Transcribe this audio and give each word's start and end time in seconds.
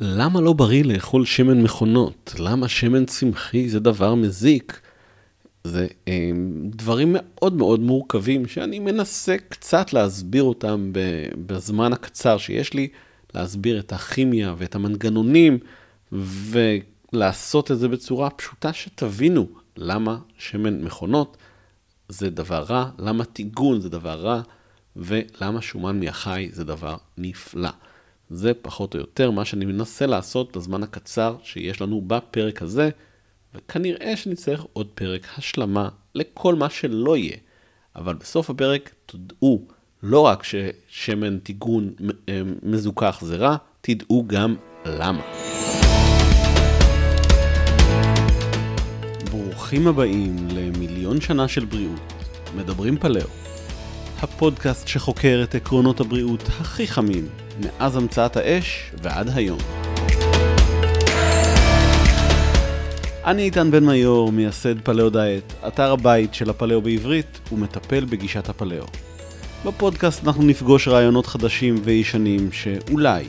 למה 0.00 0.40
לא 0.40 0.52
בריא 0.52 0.84
לאכול 0.84 1.24
שמן 1.24 1.62
מכונות? 1.62 2.34
למה 2.38 2.68
שמן 2.68 3.04
צמחי 3.06 3.68
זה 3.68 3.80
דבר 3.80 4.14
מזיק? 4.14 4.80
זה 5.64 5.86
אה, 6.08 6.30
דברים 6.70 7.16
מאוד 7.18 7.52
מאוד 7.52 7.80
מורכבים 7.80 8.46
שאני 8.46 8.78
מנסה 8.78 9.36
קצת 9.48 9.92
להסביר 9.92 10.42
אותם 10.42 10.92
בזמן 11.46 11.92
הקצר 11.92 12.38
שיש 12.38 12.74
לי, 12.74 12.88
להסביר 13.34 13.78
את 13.78 13.92
הכימיה 13.92 14.54
ואת 14.58 14.74
המנגנונים 14.74 15.58
ולעשות 16.12 17.70
את 17.70 17.78
זה 17.78 17.88
בצורה 17.88 18.30
פשוטה 18.30 18.72
שתבינו 18.72 19.46
למה 19.76 20.18
שמן 20.38 20.84
מכונות 20.84 21.36
זה 22.08 22.30
דבר 22.30 22.62
רע, 22.62 22.90
למה 22.98 23.24
טיגון 23.24 23.80
זה 23.80 23.88
דבר 23.88 24.20
רע 24.20 24.40
ולמה 24.96 25.62
שומן 25.62 26.00
מהחי 26.00 26.48
זה 26.52 26.64
דבר 26.64 26.96
נפלא. 27.18 27.70
זה 28.30 28.54
פחות 28.54 28.94
או 28.94 29.00
יותר 29.00 29.30
מה 29.30 29.44
שאני 29.44 29.64
מנסה 29.64 30.06
לעשות 30.06 30.56
בזמן 30.56 30.82
הקצר 30.82 31.36
שיש 31.42 31.80
לנו 31.80 32.02
בפרק 32.06 32.62
הזה, 32.62 32.90
וכנראה 33.54 34.16
שנצטרך 34.16 34.66
עוד 34.72 34.86
פרק 34.94 35.26
השלמה 35.36 35.88
לכל 36.14 36.54
מה 36.54 36.70
שלא 36.70 37.16
יהיה. 37.16 37.36
אבל 37.96 38.14
בסוף 38.14 38.50
הפרק 38.50 38.94
תדעו 39.06 39.66
לא 40.02 40.20
רק 40.20 40.42
ששמן 40.42 41.38
טיגון 41.38 41.92
אה, 42.28 42.42
מזוכח 42.62 43.18
זה 43.22 43.36
רע, 43.36 43.56
תדעו 43.80 44.24
גם 44.26 44.56
למה. 44.86 45.22
ברוכים 49.30 49.86
הבאים 49.86 50.36
למיליון 50.50 51.20
שנה 51.20 51.48
של 51.48 51.64
בריאות, 51.64 52.00
מדברים 52.56 52.98
פלאו. 52.98 53.28
הפודקאסט 54.22 54.88
שחוקר 54.88 55.40
את 55.44 55.54
עקרונות 55.54 56.00
הבריאות 56.00 56.42
הכי 56.42 56.86
חמים 56.86 57.28
מאז 57.60 57.96
המצאת 57.96 58.36
האש 58.36 58.92
ועד 59.02 59.30
היום. 59.34 59.58
אני 63.24 63.42
איתן 63.42 63.70
בן 63.70 63.84
מיור, 63.84 64.32
מייסד 64.32 64.80
פלאו 64.80 65.10
דיאט, 65.10 65.52
אתר 65.66 65.92
הבית 65.92 66.34
של 66.34 66.50
הפלאו 66.50 66.82
בעברית 66.82 67.40
ומטפל 67.52 68.04
בגישת 68.04 68.48
הפלאו. 68.48 68.84
בפודקאסט 69.66 70.24
אנחנו 70.24 70.42
נפגוש 70.42 70.88
רעיונות 70.88 71.26
חדשים 71.26 71.74
וישנים 71.84 72.52
שאולי 72.52 73.24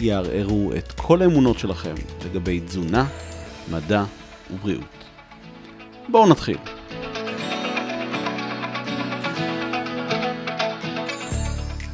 יערערו 0.00 0.70
את 0.78 0.92
כל 0.92 1.22
האמונות 1.22 1.58
שלכם 1.58 1.94
לגבי 2.24 2.60
תזונה, 2.60 3.06
מדע 3.70 4.04
ובריאות. 4.50 5.04
בואו 6.08 6.28
נתחיל. 6.28 6.58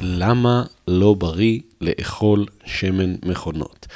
למה 0.08 0.64
לא 0.88 1.14
בריא 1.14 1.60
לאכול 1.80 2.46
שמן 2.64 3.14
מכונות? 3.24 3.86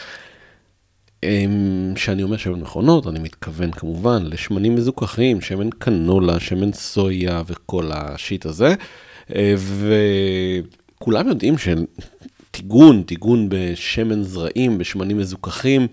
כשאני 1.94 2.22
אומר 2.22 2.36
שמן 2.36 2.60
מכונות, 2.60 3.06
אני 3.06 3.18
מתכוון 3.18 3.70
כמובן 3.70 4.22
לשמנים 4.26 4.74
מזוכחים, 4.74 5.40
שמן 5.40 5.70
קנולה, 5.70 6.40
שמן 6.40 6.72
סויה 6.72 7.42
וכל 7.46 7.90
השיט 7.94 8.46
הזה. 8.46 8.74
אה, 9.34 9.54
וכולם 10.98 11.28
יודעים 11.28 11.54
שטיגון, 11.58 13.02
טיגון 13.02 13.46
בשמן 13.48 14.22
זרעים, 14.22 14.78
בשמנים 14.78 15.18
מזוכחים, 15.18 15.86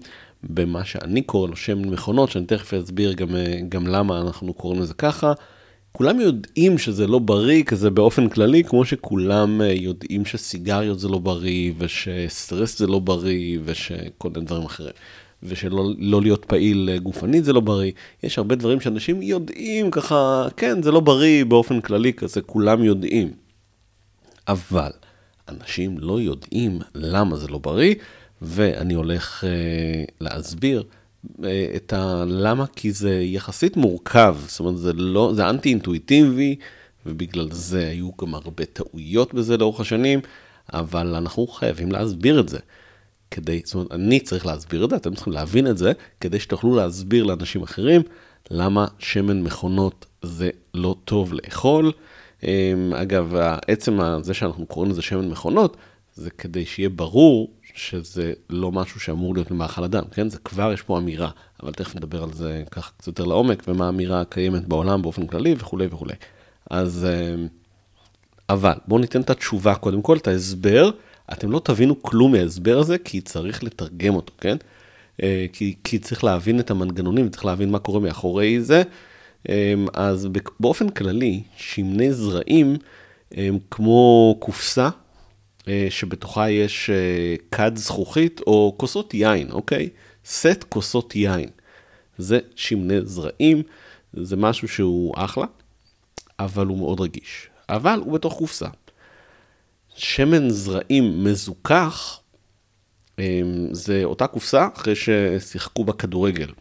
במה 0.44 0.86
שאני 0.86 1.22
קורא 1.22 1.48
לו 1.48 1.56
שמן 1.56 1.89
מכונות, 1.89 2.31
שאני 2.31 2.45
תכף 2.45 2.73
אסביר 2.73 3.14
גם, 3.14 3.36
אה, 3.36 3.59
גם 3.70 3.88
למה 3.88 4.22
אנחנו 4.22 4.54
קוראים 4.54 4.81
לזה 4.81 4.94
ככה. 4.94 5.33
כולם 5.92 6.20
יודעים 6.20 6.78
שזה 6.78 7.08
לא 7.08 7.20
בריא 7.20 7.64
כזה 7.64 7.90
באופן 7.90 8.30
כללי, 8.30 8.64
כמו 8.64 8.86
שכולם 8.86 9.62
אה, 9.62 9.73
יודעים 9.73 10.26
שסיגריות 10.26 11.00
זה 11.00 11.08
לא 11.08 11.18
בריא, 11.18 11.73
ושסטרס 11.78 12.80
זה 12.80 12.88
לא 12.88 13.00
בריא, 13.00 13.59
ושכל 13.66 14.30
מיני 14.30 14.45
דברים 14.45 14.66
אחרים. 14.66 14.92
ושלא 15.44 15.90
לא 15.98 16.22
להיות 16.22 16.45
פעיל 16.45 16.90
אה, 16.94 17.00
גופנית 17.00 17.45
זה 17.45 17.54
לא 17.54 17.60
בריא. 17.60 17.92
יש 18.23 18.38
הרבה 18.38 18.56
דברים 18.56 18.82
שאנשים 18.82 19.22
יודעים 19.22 19.92
ככה, 19.92 20.48
כן, 20.58 20.82
זה 20.82 20.92
לא 20.92 20.99
בריא 20.99 21.45
באופן 21.45 21.82
כללי 21.82 22.14
כזה, 22.14 22.42
כולם 22.42 22.83
יודעים. 22.83 23.32
אבל 24.48 24.92
אנשים 25.49 25.98
לא 25.99 26.22
יודעים 26.22 26.80
למה 26.95 27.36
זה 27.36 27.48
לא 27.48 27.58
בריא, 27.58 27.95
ואני 28.42 28.94
הולך 28.94 29.44
אה, 29.44 30.04
להסביר 30.22 30.83
את 31.75 31.93
הלמה, 31.93 32.65
כי 32.67 32.91
זה 32.91 33.21
יחסית 33.21 33.77
מורכב, 33.77 34.37
זאת 34.47 34.59
אומרת, 34.59 34.77
זה 34.77 34.93
לא, 34.93 35.31
זה 35.35 35.49
אנטי 35.49 35.69
אינטואיטיבי, 35.69 36.55
ובגלל 37.05 37.47
זה 37.52 37.87
היו 37.87 38.09
גם 38.21 38.35
הרבה 38.35 38.65
טעויות 38.65 39.33
בזה 39.33 39.57
לאורך 39.57 39.80
השנים, 39.80 40.19
אבל 40.73 41.15
אנחנו 41.15 41.47
חייבים 41.47 41.91
להסביר 41.91 42.39
את 42.39 42.49
זה. 42.49 42.59
כדי, 43.31 43.61
זאת 43.65 43.75
אומרת, 43.75 43.91
אני 43.91 44.19
צריך 44.19 44.45
להסביר 44.45 44.85
את 44.85 44.89
זה, 44.89 44.95
אתם 44.95 45.15
צריכים 45.15 45.33
להבין 45.33 45.67
את 45.67 45.77
זה, 45.77 45.91
כדי 46.21 46.39
שתוכלו 46.39 46.75
להסביר 46.75 47.23
לאנשים 47.23 47.63
אחרים 47.63 48.01
למה 48.51 48.87
שמן 48.99 49.41
מכונות 49.41 50.05
זה 50.21 50.49
לא 50.73 50.95
טוב 51.05 51.33
לאכול. 51.33 51.91
אמ, 52.43 52.93
אגב, 52.95 53.36
עצם 53.67 53.99
זה 54.21 54.33
שאנחנו 54.33 54.65
קוראים 54.65 54.91
לזה 54.91 55.01
שמן 55.01 55.30
מכונות, 55.30 55.77
זה 56.15 56.30
כדי 56.30 56.65
שיהיה 56.65 56.89
ברור 56.89 57.51
שזה 57.75 58.33
לא 58.49 58.71
משהו 58.71 58.99
שאמור 58.99 59.33
להיות 59.33 59.52
במאכל 59.52 59.83
אדם, 59.83 60.03
כן? 60.11 60.30
זה 60.30 60.37
כבר 60.37 60.73
יש 60.73 60.81
פה 60.81 60.97
אמירה, 60.97 61.30
אבל 61.63 61.71
תכף 61.71 61.95
נדבר 61.95 62.23
על 62.23 62.33
זה 62.33 62.63
ככה 62.71 62.91
קצת 62.97 63.07
יותר 63.07 63.25
לעומק, 63.25 63.63
ומה 63.67 63.85
האמירה 63.85 64.21
הקיימת 64.21 64.67
בעולם 64.67 65.02
באופן 65.02 65.27
כללי 65.27 65.55
וכולי 65.57 65.87
וכולי. 65.91 66.13
אז, 66.69 67.07
אמ, 67.09 67.47
אבל 68.49 68.73
בואו 68.87 68.99
ניתן 69.02 69.21
את 69.21 69.30
התשובה 69.30 69.75
קודם 69.75 70.02
כל, 70.02 70.17
את 70.17 70.27
ההסבר. 70.27 70.89
אתם 71.33 71.52
לא 71.52 71.61
תבינו 71.63 72.03
כלום 72.03 72.31
מההסבר 72.31 72.80
הזה, 72.80 72.97
כי 72.97 73.21
צריך 73.21 73.63
לתרגם 73.63 74.15
אותו, 74.15 74.33
כן? 74.37 74.57
אה, 75.23 75.45
כי, 75.53 75.75
כי 75.83 75.99
צריך 75.99 76.23
להבין 76.23 76.59
את 76.59 76.71
המנגנונים, 76.71 77.30
צריך 77.30 77.45
להבין 77.45 77.71
מה 77.71 77.80
קורה 77.80 77.99
מאחורי 77.99 78.61
זה. 78.61 78.83
אה, 79.49 79.73
אז 79.93 80.27
באופן 80.59 80.89
כללי, 80.89 81.43
שמני 81.57 82.13
זרעים 82.13 82.75
הם 83.31 83.57
כמו 83.71 84.36
קופסה 84.39 84.83
אה, 84.83 84.89
שבתוכה 85.89 86.49
יש 86.49 86.89
כד 87.52 87.75
זכוכית 87.75 88.41
או 88.47 88.75
כוסות 88.77 89.13
יין, 89.13 89.52
אוקיי? 89.52 89.89
סט 90.25 90.63
כוסות 90.69 91.15
יין. 91.15 91.49
זה 92.17 92.39
שמני 92.55 93.02
זרעים, 93.03 93.61
זה 94.13 94.35
משהו 94.35 94.67
שהוא 94.67 95.13
אחלה, 95.17 95.45
אבל 96.39 96.65
הוא 96.65 96.77
מאוד 96.77 96.99
רגיש. 96.99 97.49
אבל 97.69 97.99
הוא 98.05 98.13
בתוך 98.13 98.33
קופסה. 98.37 98.67
שמן 99.95 100.49
זרעים 100.49 101.23
מזוכח, 101.23 102.21
אמ, 103.19 103.67
זה 103.71 104.01
אותה 104.03 104.27
קופסה 104.27 104.67
אחרי 104.75 104.93
ששיחקו 104.95 105.83
בכדורגל, 105.83 106.51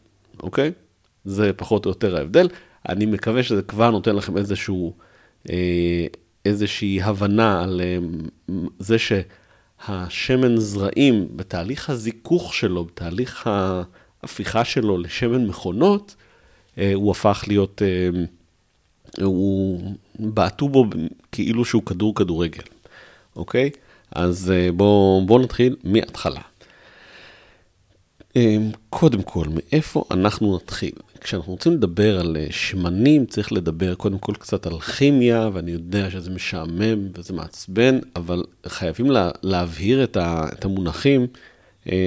אוקיי? 0.43 0.73
זה 1.25 1.53
פחות 1.53 1.85
או 1.85 1.91
יותר 1.91 2.17
ההבדל. 2.17 2.49
אני 2.89 3.07
מקווה 3.07 3.43
שזה 3.43 3.63
כבר 3.63 3.91
נותן 3.91 4.17
לכם 4.17 4.37
איזשהו, 4.37 4.97
אה, 5.51 6.07
איזושהי 6.49 7.03
הבנה 7.03 7.63
על 7.63 7.81
אה, 7.85 7.99
זה 8.79 8.97
שהשמן 8.99 10.57
זרעים, 10.57 11.29
בתהליך 11.37 11.91
הזיכוך 11.91 12.55
שלו, 12.55 12.85
בתהליך 12.85 13.51
ההפיכה 14.23 14.65
שלו 14.65 14.99
לשמן 14.99 15.47
מכונות, 15.47 16.15
אה, 16.79 16.91
הוא 16.95 17.11
הפך 17.11 17.45
להיות, 17.47 17.83
הוא 19.23 19.83
בעטו 20.19 20.69
בו 20.69 20.85
כאילו 21.33 21.65
שהוא 21.65 21.83
כדור 21.83 22.15
כדורגל. 22.15 22.63
אוקיי? 23.37 23.71
אז 24.11 24.51
אה, 24.51 24.73
בואו 24.73 25.23
בוא 25.27 25.41
נתחיל 25.41 25.77
מההתחלה. 25.85 26.41
אה, 28.37 28.57
קודם 28.91 29.23
כל, 29.23 29.45
מאיפה 29.49 30.05
אנחנו 30.11 30.57
נתחיל? 30.57 30.93
כשאנחנו 31.21 31.53
רוצים 31.53 31.73
לדבר 31.73 32.21
על 32.21 32.37
אה, 32.37 32.47
שמנים, 32.51 33.27
צריך 33.27 33.53
לדבר 33.53 33.95
קודם 33.95 34.19
כל 34.19 34.33
קצת 34.35 34.67
על 34.67 34.81
כימיה, 34.81 35.51
ואני 35.53 35.71
יודע 35.71 36.11
שזה 36.11 36.31
משעמם 36.31 37.09
וזה 37.15 37.33
מעצבן, 37.33 37.99
אבל 38.17 38.45
חייבים 38.67 39.11
לה, 39.11 39.31
להבהיר 39.43 40.05
את, 40.05 40.17
ה, 40.17 40.47
את 40.53 40.65
המונחים. 40.65 41.27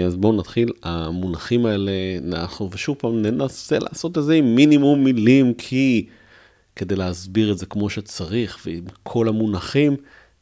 אז 0.06 0.16
בואו 0.16 0.38
נתחיל, 0.38 0.72
המונחים 0.84 1.66
האלה, 1.66 1.92
אנחנו 2.28 2.70
ושוב 2.72 2.96
פעם 3.00 3.22
ננסה 3.22 3.80
לעשות 3.80 4.18
את 4.18 4.24
זה 4.24 4.34
עם 4.34 4.56
מינימום 4.56 5.04
מילים, 5.04 5.54
כי 5.54 6.06
כדי 6.76 6.96
להסביר 6.96 7.52
את 7.52 7.58
זה 7.58 7.66
כמו 7.66 7.90
שצריך, 7.90 8.60
ועם 8.66 8.84
כל 9.04 9.28
המונחים, 9.28 9.96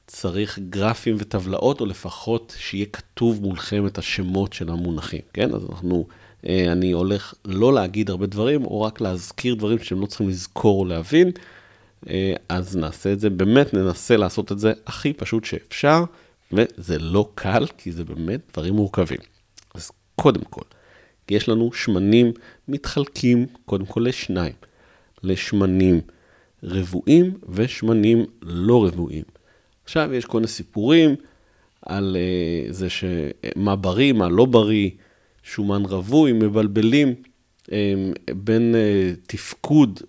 צריך 0.08 0.60
גרפים 0.70 1.16
וטבלאות, 1.20 1.82
או 1.82 1.86
לפחות 1.86 2.56
שיהיה 2.60 2.86
כתוב 2.86 3.42
מולכם 3.42 3.88
את 3.88 3.98
השמות 3.98 4.54
של 4.54 4.70
המונחים, 4.70 5.22
כן? 5.34 5.54
אז 5.54 5.66
אנחנו, 5.70 6.06
אה, 6.10 6.16
אני 6.46 6.92
הולך 6.92 7.34
לא 7.46 7.74
להגיד 7.74 8.10
הרבה 8.10 8.26
דברים, 8.26 8.66
או 8.66 8.82
רק 8.82 9.02
להזכיר 9.02 9.56
דברים 9.56 9.80
שאתם 9.80 10.02
לא 10.02 10.06
צריכים 10.06 10.30
לזכור 10.30 10.80
או 10.80 10.86
להבין, 10.86 11.32
אה, 12.10 12.34
אז 12.50 12.78
נעשה 12.78 13.14
את 13.14 13.20
זה, 13.20 13.30
באמת 13.30 13.74
ננסה 13.74 14.18
לעשות 14.18 14.52
את 14.52 14.60
זה 14.60 14.74
הכי 14.88 15.14
פשוט 15.14 15.46
שאפשר, 15.46 16.04
וזה 16.52 17.00
לא 17.00 17.30
קל, 17.36 17.66
כי 17.78 17.92
זה 17.92 18.04
באמת 18.04 18.40
דברים 18.54 18.74
מורכבים. 18.74 19.20
אז 19.76 19.92
קודם 20.16 20.42
כל, 20.50 20.62
יש 21.32 21.50
לנו 21.50 21.74
שמנים 21.74 22.32
מתחלקים 22.68 23.46
קודם 23.66 23.86
כל 23.86 24.06
לשניים, 24.08 24.54
לשמנים 25.24 26.02
רבועים 26.64 27.38
ושמנים 27.50 28.26
לא 28.42 28.86
רבועים. 28.86 29.24
עכשיו 29.84 30.14
יש 30.14 30.26
כל 30.26 30.38
מיני 30.38 30.48
סיפורים 30.48 31.16
על 31.82 32.18
uh, 32.70 32.74
זה 32.74 32.88
שמה 32.90 33.76
בריא, 33.76 34.14
מה 34.14 34.30
לא 34.30 34.46
בריא, 34.46 34.90
שומן 35.44 35.86
רווי, 35.86 36.34
מבלבלים 36.34 37.16
בין 38.36 38.76
תפקוד 39.28 40.00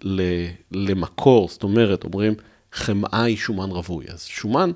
למקור, 0.72 1.48
זאת 1.48 1.62
אומרת, 1.62 2.04
אומרים 2.04 2.34
חמאה 2.72 3.22
היא 3.22 3.36
שומן 3.36 3.70
רווי. 3.70 4.04
אז 4.08 4.24
שומן, 4.24 4.70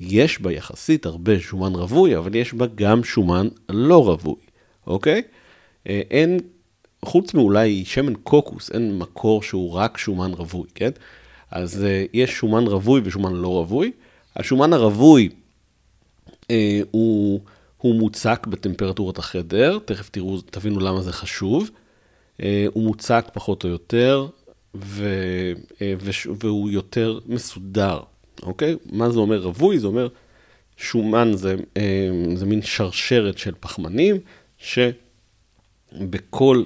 יש 0.00 0.40
בה 0.40 0.52
יחסית 0.52 1.06
הרבה 1.06 1.40
שומן 1.40 1.74
רווי, 1.74 2.16
אבל 2.16 2.34
יש 2.34 2.54
בה 2.54 2.66
גם 2.74 3.04
שומן 3.04 3.48
לא 3.68 4.04
רווי, 4.04 4.34
אוקיי? 4.86 5.22
אין, 5.86 6.38
חוץ 7.04 7.34
מאולי 7.34 7.84
שמן 7.84 8.14
קוקוס, 8.14 8.70
אין 8.70 8.98
מקור 8.98 9.42
שהוא 9.42 9.72
רק 9.72 9.98
שומן 9.98 10.32
רווי, 10.32 10.68
כן? 10.74 10.90
אז 11.50 11.86
יש 12.12 12.30
שומן 12.30 12.66
רווי 12.66 13.00
ושומן 13.04 13.32
לא 13.32 13.48
רווי. 13.48 13.92
השומן 14.36 14.72
הרווי 14.72 15.28
אה, 16.50 16.80
הוא, 16.90 17.40
הוא 17.84 17.94
מוצק 17.94 18.46
בטמפרטורת 18.50 19.18
החדר, 19.18 19.78
תכף 19.84 20.08
תראו, 20.08 20.40
תבינו 20.40 20.80
למה 20.80 21.02
זה 21.02 21.12
חשוב. 21.12 21.70
אה, 22.42 22.66
הוא 22.72 22.84
מוצק 22.84 23.30
פחות 23.32 23.64
או 23.64 23.68
יותר, 23.68 24.26
ו, 24.74 25.08
אה, 25.82 25.94
והוא 26.40 26.70
יותר 26.70 27.18
מסודר, 27.26 28.00
אוקיי? 28.42 28.76
מה 28.92 29.10
זה 29.10 29.18
אומר 29.18 29.42
רווי? 29.42 29.78
זה 29.78 29.86
אומר 29.86 30.08
שומן 30.76 31.32
זה, 31.34 31.56
אה, 31.76 32.10
זה 32.34 32.46
מין 32.46 32.62
שרשרת 32.62 33.38
של 33.38 33.52
פחמנים, 33.60 34.16
שבכל, 34.58 36.62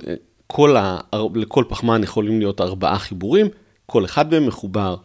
כל 0.47 0.77
ה, 0.77 0.99
לכל 1.35 1.65
פחמן 1.69 2.03
יכולים 2.03 2.39
להיות 2.39 2.61
ארבעה 2.61 2.99
חיבורים, 2.99 3.47
כל 3.87 4.05
אחד 4.05 4.31
מהם 4.31 4.47
מחובר 4.47 4.97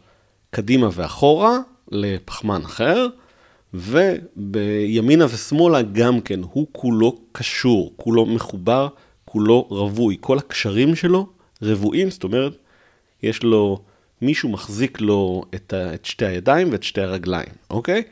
קדימה 0.50 0.90
ואחורה 0.92 1.58
לפחמן 1.92 2.62
אחר, 2.66 3.08
ובימינה 3.74 5.26
ושמאלה 5.26 5.82
גם 5.82 6.22
כן, 6.22 6.40
הוא 6.52 6.68
כולו 6.72 7.18
קשור, 7.32 7.94
כולו 7.96 8.26
מחובר, 8.26 8.88
כולו 9.26 9.68
רווי. 9.70 10.18
כל 10.20 10.38
הקשרים 10.38 10.96
שלו 10.96 11.28
רבועים, 11.62 12.10
זאת 12.10 12.24
אומרת, 12.24 12.58
יש 13.24 13.44
לו, 13.44 13.80
מישהו 14.22 14.50
מחזיק 14.50 15.02
לו 15.02 15.44
את, 15.56 15.74
ה, 15.74 15.94
את 15.94 16.06
שתי 16.06 16.26
הידיים 16.26 16.72
ואת 16.72 16.84
שתי 16.84 17.02
הרגליים, 17.02 17.50
אוקיי? 17.70 18.04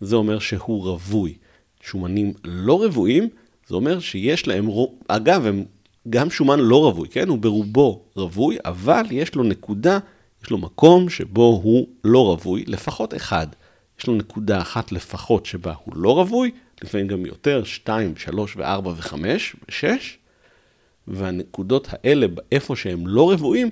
זה 0.00 0.16
אומר 0.16 0.38
שהוא 0.38 0.82
רווי. 0.84 1.34
שומנים 1.80 2.32
לא 2.44 2.84
רבועים, 2.84 3.28
זה 3.66 3.74
אומר 3.74 4.00
שיש 4.00 4.46
להם, 4.46 4.68
אגב, 5.08 5.46
הם 5.46 5.64
גם 6.10 6.30
שומן 6.30 6.60
לא 6.60 6.84
רווי, 6.84 7.08
כן? 7.08 7.28
הוא 7.28 7.38
ברובו 7.38 8.02
רווי, 8.16 8.56
אבל 8.64 9.04
יש 9.10 9.34
לו 9.34 9.42
נקודה, 9.42 9.98
יש 10.44 10.50
לו 10.50 10.58
מקום 10.58 11.08
שבו 11.08 11.60
הוא 11.62 11.88
לא 12.04 12.26
רווי, 12.26 12.64
לפחות 12.66 13.14
אחד. 13.14 13.46
יש 13.98 14.06
לו 14.06 14.14
נקודה 14.14 14.60
אחת 14.60 14.92
לפחות 14.92 15.46
שבה 15.46 15.74
הוא 15.84 15.96
לא 15.96 16.14
רווי, 16.14 16.50
לפעמים 16.82 17.06
גם 17.06 17.26
יותר, 17.26 17.64
2, 17.64 18.16
3 18.16 18.56
ו-4 18.56 18.88
ו-5 18.88 19.14
ו-6, 19.14 19.84
והנקודות 21.08 21.88
האלה, 21.90 22.26
איפה 22.52 22.76
שהם 22.76 23.06
לא 23.06 23.32
רבועים, 23.32 23.70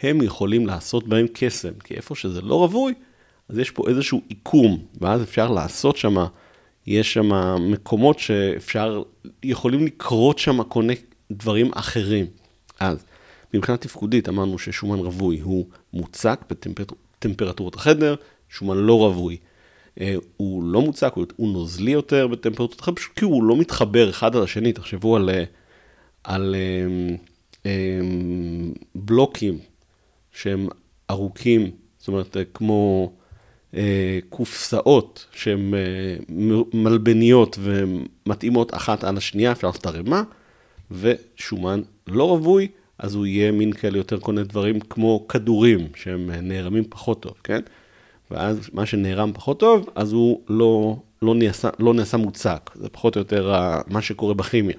הם 0.00 0.22
יכולים 0.22 0.66
לעשות 0.66 1.08
בהם 1.08 1.26
קסם, 1.32 1.72
כי 1.84 1.94
איפה 1.94 2.14
שזה 2.14 2.40
לא 2.40 2.54
רווי, 2.54 2.94
אז 3.48 3.58
יש 3.58 3.70
פה 3.70 3.88
איזשהו 3.88 4.22
עיקום, 4.28 4.84
ואז 5.00 5.22
אפשר 5.22 5.50
לעשות 5.50 5.96
שם, 5.96 6.16
יש 6.86 7.12
שם 7.12 7.30
מקומות 7.72 8.18
שאפשר, 8.18 9.02
יכולים 9.42 9.86
לקרות 9.86 10.38
שם 10.38 10.62
כל 10.62 10.84
דברים 11.30 11.70
אחרים. 11.74 12.26
אז 12.80 13.04
מבחינה 13.54 13.78
תפקודית 13.78 14.28
אמרנו 14.28 14.58
ששומן 14.58 14.98
רווי 14.98 15.40
הוא 15.40 15.66
מוצק 15.92 16.40
בטמפרטורת 16.50 17.74
החדר, 17.74 18.14
שומן 18.48 18.76
לא 18.76 18.98
רווי 18.98 19.36
הוא 20.36 20.62
לא 20.64 20.80
מוצק, 20.80 21.14
הוא 21.36 21.52
נוזלי 21.52 21.90
יותר 21.90 22.26
בטמפרטורת 22.26 22.80
אחרת, 22.80 22.96
פשוט 22.96 23.12
כי 23.16 23.24
הוא 23.24 23.44
לא 23.44 23.56
מתחבר 23.56 24.10
אחד 24.10 24.36
על 24.36 24.42
השני, 24.42 24.72
תחשבו 24.72 25.16
על, 25.16 25.30
אה, 25.30 25.44
על 26.24 26.54
אה, 27.66 27.70
בלוקים 28.94 29.58
שהם 30.32 30.68
ארוכים, 31.10 31.70
זאת 31.98 32.08
אומרת, 32.08 32.36
כמו 32.54 33.12
קופסאות 34.28 35.26
שהן 35.32 35.74
מלבניות 36.74 37.58
ומתאימות 37.60 38.74
אחת 38.74 39.04
על 39.04 39.16
השנייה, 39.16 39.52
אפשר 39.52 39.66
לעשות 39.66 39.86
ערימה, 39.86 40.22
ושומן 40.90 41.82
לא 42.06 42.28
רווי, 42.28 42.68
אז 42.98 43.14
הוא 43.14 43.26
יהיה 43.26 43.52
מין 43.52 43.72
כאלה 43.72 43.98
יותר 43.98 44.20
כל 44.20 44.32
מיני 44.32 44.46
דברים 44.46 44.80
כמו 44.80 45.28
כדורים, 45.28 45.88
שהם 45.94 46.30
נערמים 46.30 46.84
פחות 46.88 47.22
טוב, 47.22 47.34
כן? 47.44 47.60
ואז 48.34 48.70
מה 48.72 48.86
שנערם 48.86 49.32
פחות 49.32 49.60
טוב, 49.60 49.90
אז 49.94 50.12
הוא 50.12 50.40
לא, 50.48 50.96
לא, 51.22 51.34
נעשה, 51.34 51.68
לא 51.78 51.94
נעשה 51.94 52.16
מוצק. 52.16 52.70
זה 52.74 52.88
פחות 52.88 53.16
או 53.16 53.20
יותר 53.20 53.52
מה 53.86 54.02
שקורה 54.02 54.34
בכימיה. 54.34 54.76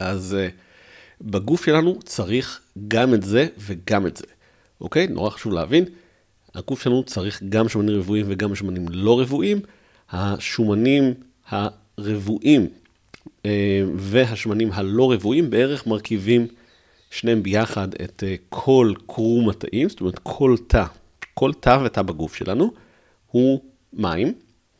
אז 0.00 0.36
uh, 0.36 0.52
בגוף 1.20 1.64
שלנו 1.64 1.98
צריך 2.04 2.60
גם 2.88 3.14
את 3.14 3.22
זה 3.22 3.46
וגם 3.58 4.06
את 4.06 4.16
זה, 4.16 4.24
אוקיי? 4.80 5.06
נורא 5.06 5.30
חשוב 5.30 5.52
להבין. 5.52 5.84
הגוף 6.54 6.82
שלנו 6.82 7.04
צריך 7.04 7.42
גם 7.48 7.68
שמנים 7.68 7.98
רבועים 7.98 8.26
וגם 8.28 8.54
שמנים 8.54 8.86
לא 8.90 9.20
רבועים. 9.20 9.60
השומנים 10.10 11.14
הרבועים 11.48 12.68
uh, 13.42 13.46
והשמנים 13.96 14.72
הלא 14.72 15.12
רבועים 15.12 15.50
בערך 15.50 15.86
מרכיבים 15.86 16.46
שניהם 17.10 17.42
ביחד 17.42 17.88
את 17.94 18.22
uh, 18.26 18.42
כל 18.48 18.92
קרום 19.06 19.48
התאים, 19.48 19.88
זאת 19.88 20.00
אומרת 20.00 20.20
כל 20.22 20.56
תא 20.66 20.84
כל 21.38 21.52
תא 21.60 21.78
ותא 21.84 22.02
בגוף 22.02 22.34
שלנו 22.34 22.72
הוא 23.26 23.60
מים, 23.92 24.34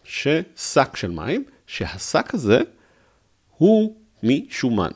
ששק 0.04 0.96
של 0.96 1.10
מים, 1.10 1.44
שהשק 1.66 2.34
הזה 2.34 2.60
הוא 3.56 3.96
משומן. 4.22 4.90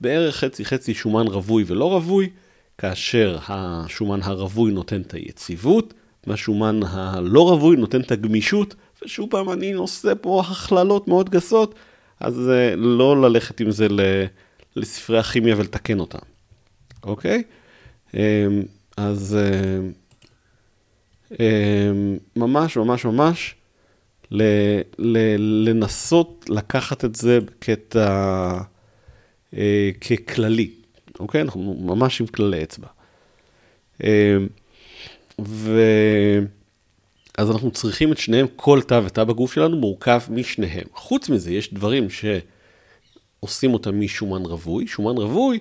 בערך 0.00 0.36
חצי 0.36 0.64
חצי 0.64 0.94
שומן 0.94 1.26
רווי 1.26 1.64
ולא 1.66 1.92
רווי, 1.92 2.30
כאשר 2.78 3.38
השומן 3.48 4.22
הרווי 4.22 4.72
נותן 4.72 5.00
את 5.00 5.14
היציבות, 5.14 5.94
והשומן 6.26 6.80
הלא 6.82 7.48
רווי 7.48 7.76
נותן 7.76 8.00
את 8.00 8.10
הגמישות, 8.10 8.74
ושוב 9.02 9.30
פעם 9.30 9.50
אני 9.50 9.72
עושה 9.72 10.14
פה 10.14 10.42
הכללות 10.46 11.08
מאוד 11.08 11.30
גסות, 11.30 11.74
אז 12.20 12.50
לא 12.76 13.22
ללכת 13.22 13.60
עם 13.60 13.70
זה 13.70 13.86
לספרי 14.76 15.18
הכימיה 15.18 15.54
ולתקן 15.58 16.00
אותם, 16.00 16.18
אוקיי? 17.02 17.42
אמ, 18.14 18.20
אז 18.96 19.36
אמ, 19.36 19.92
ממש 22.36 22.76
ממש 22.76 23.04
ממש 23.04 23.54
ל, 24.30 24.42
ל, 24.98 25.18
לנסות 25.68 26.44
לקחת 26.48 27.04
את 27.04 27.14
זה 27.14 27.38
כקטע, 27.60 28.60
אה, 29.56 29.90
ככללי, 30.00 30.70
אוקיי? 31.20 31.40
אנחנו 31.40 31.76
ממש 31.80 32.20
עם 32.20 32.26
כללי 32.26 32.62
אצבע. 32.62 32.88
אמ, 34.04 34.08
ו... 35.40 35.80
אז 37.38 37.50
אנחנו 37.50 37.70
צריכים 37.70 38.12
את 38.12 38.18
שניהם, 38.18 38.46
כל 38.56 38.80
תא 38.82 39.00
ותא 39.04 39.24
בגוף 39.24 39.52
שלנו 39.52 39.76
מורכב 39.76 40.20
משניהם. 40.30 40.86
חוץ 40.94 41.28
מזה, 41.28 41.52
יש 41.52 41.74
דברים 41.74 42.06
שעושים 42.10 43.74
אותם 43.74 44.00
משומן 44.00 44.42
רווי. 44.42 44.86
שומן 44.86 45.16
רווי, 45.16 45.58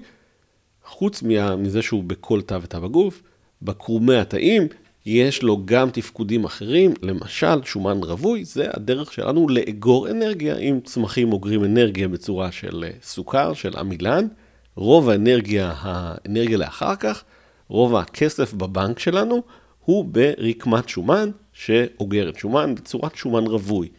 חוץ 0.85 1.23
מזה 1.57 1.81
שהוא 1.81 2.03
בכל 2.03 2.41
תא 2.41 2.57
ותא 2.61 2.79
בגוף, 2.79 3.21
בקרומי 3.61 4.15
התאים 4.15 4.67
יש 5.09 5.43
לו 5.43 5.61
גם 5.65 5.89
תפקודים 5.89 6.45
אחרים, 6.45 6.93
למשל 7.01 7.63
שומן 7.63 7.97
רווי, 8.03 8.45
זה 8.45 8.67
הדרך 8.73 9.13
שלנו 9.13 9.49
לאגור 9.49 10.09
אנרגיה. 10.09 10.57
אם 10.57 10.79
צמחים 10.83 11.33
אוגרים 11.33 11.63
אנרגיה 11.63 12.07
בצורה 12.07 12.51
של 12.51 12.83
אה, 12.87 12.91
סוכר, 13.01 13.53
של 13.53 13.77
עמילן, 13.77 14.27
רוב 14.75 15.09
האנרגיה, 15.09 15.73
האנרגיה 15.77 16.57
לאחר 16.57 16.95
כך, 16.95 17.23
רוב 17.67 17.95
הכסף 17.95 18.53
בבנק 18.53 18.99
שלנו, 18.99 19.43
הוא 19.79 20.05
ברקמת 20.05 20.89
שומן 20.89 21.31
שאוגרת 21.53 22.35
שומן 22.35 22.75
בצורת 22.75 23.15
שומן 23.15 23.45
רווי. 23.45 23.89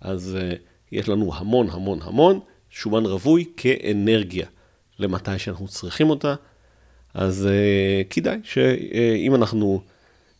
אז 0.00 0.38
uh, 0.40 0.56
יש 0.92 1.08
לנו 1.08 1.34
המון 1.34 1.70
המון 1.70 1.98
המון 2.02 2.40
שומן 2.70 3.06
רווי 3.06 3.44
כאנרגיה 3.56 4.46
למתי 4.98 5.38
שאנחנו 5.38 5.68
צריכים 5.68 6.10
אותה. 6.10 6.34
אז 7.14 7.48
uh, 7.48 8.08
כדאי 8.10 8.38
שאם 8.42 9.32
uh, 9.32 9.36
אנחנו 9.36 9.82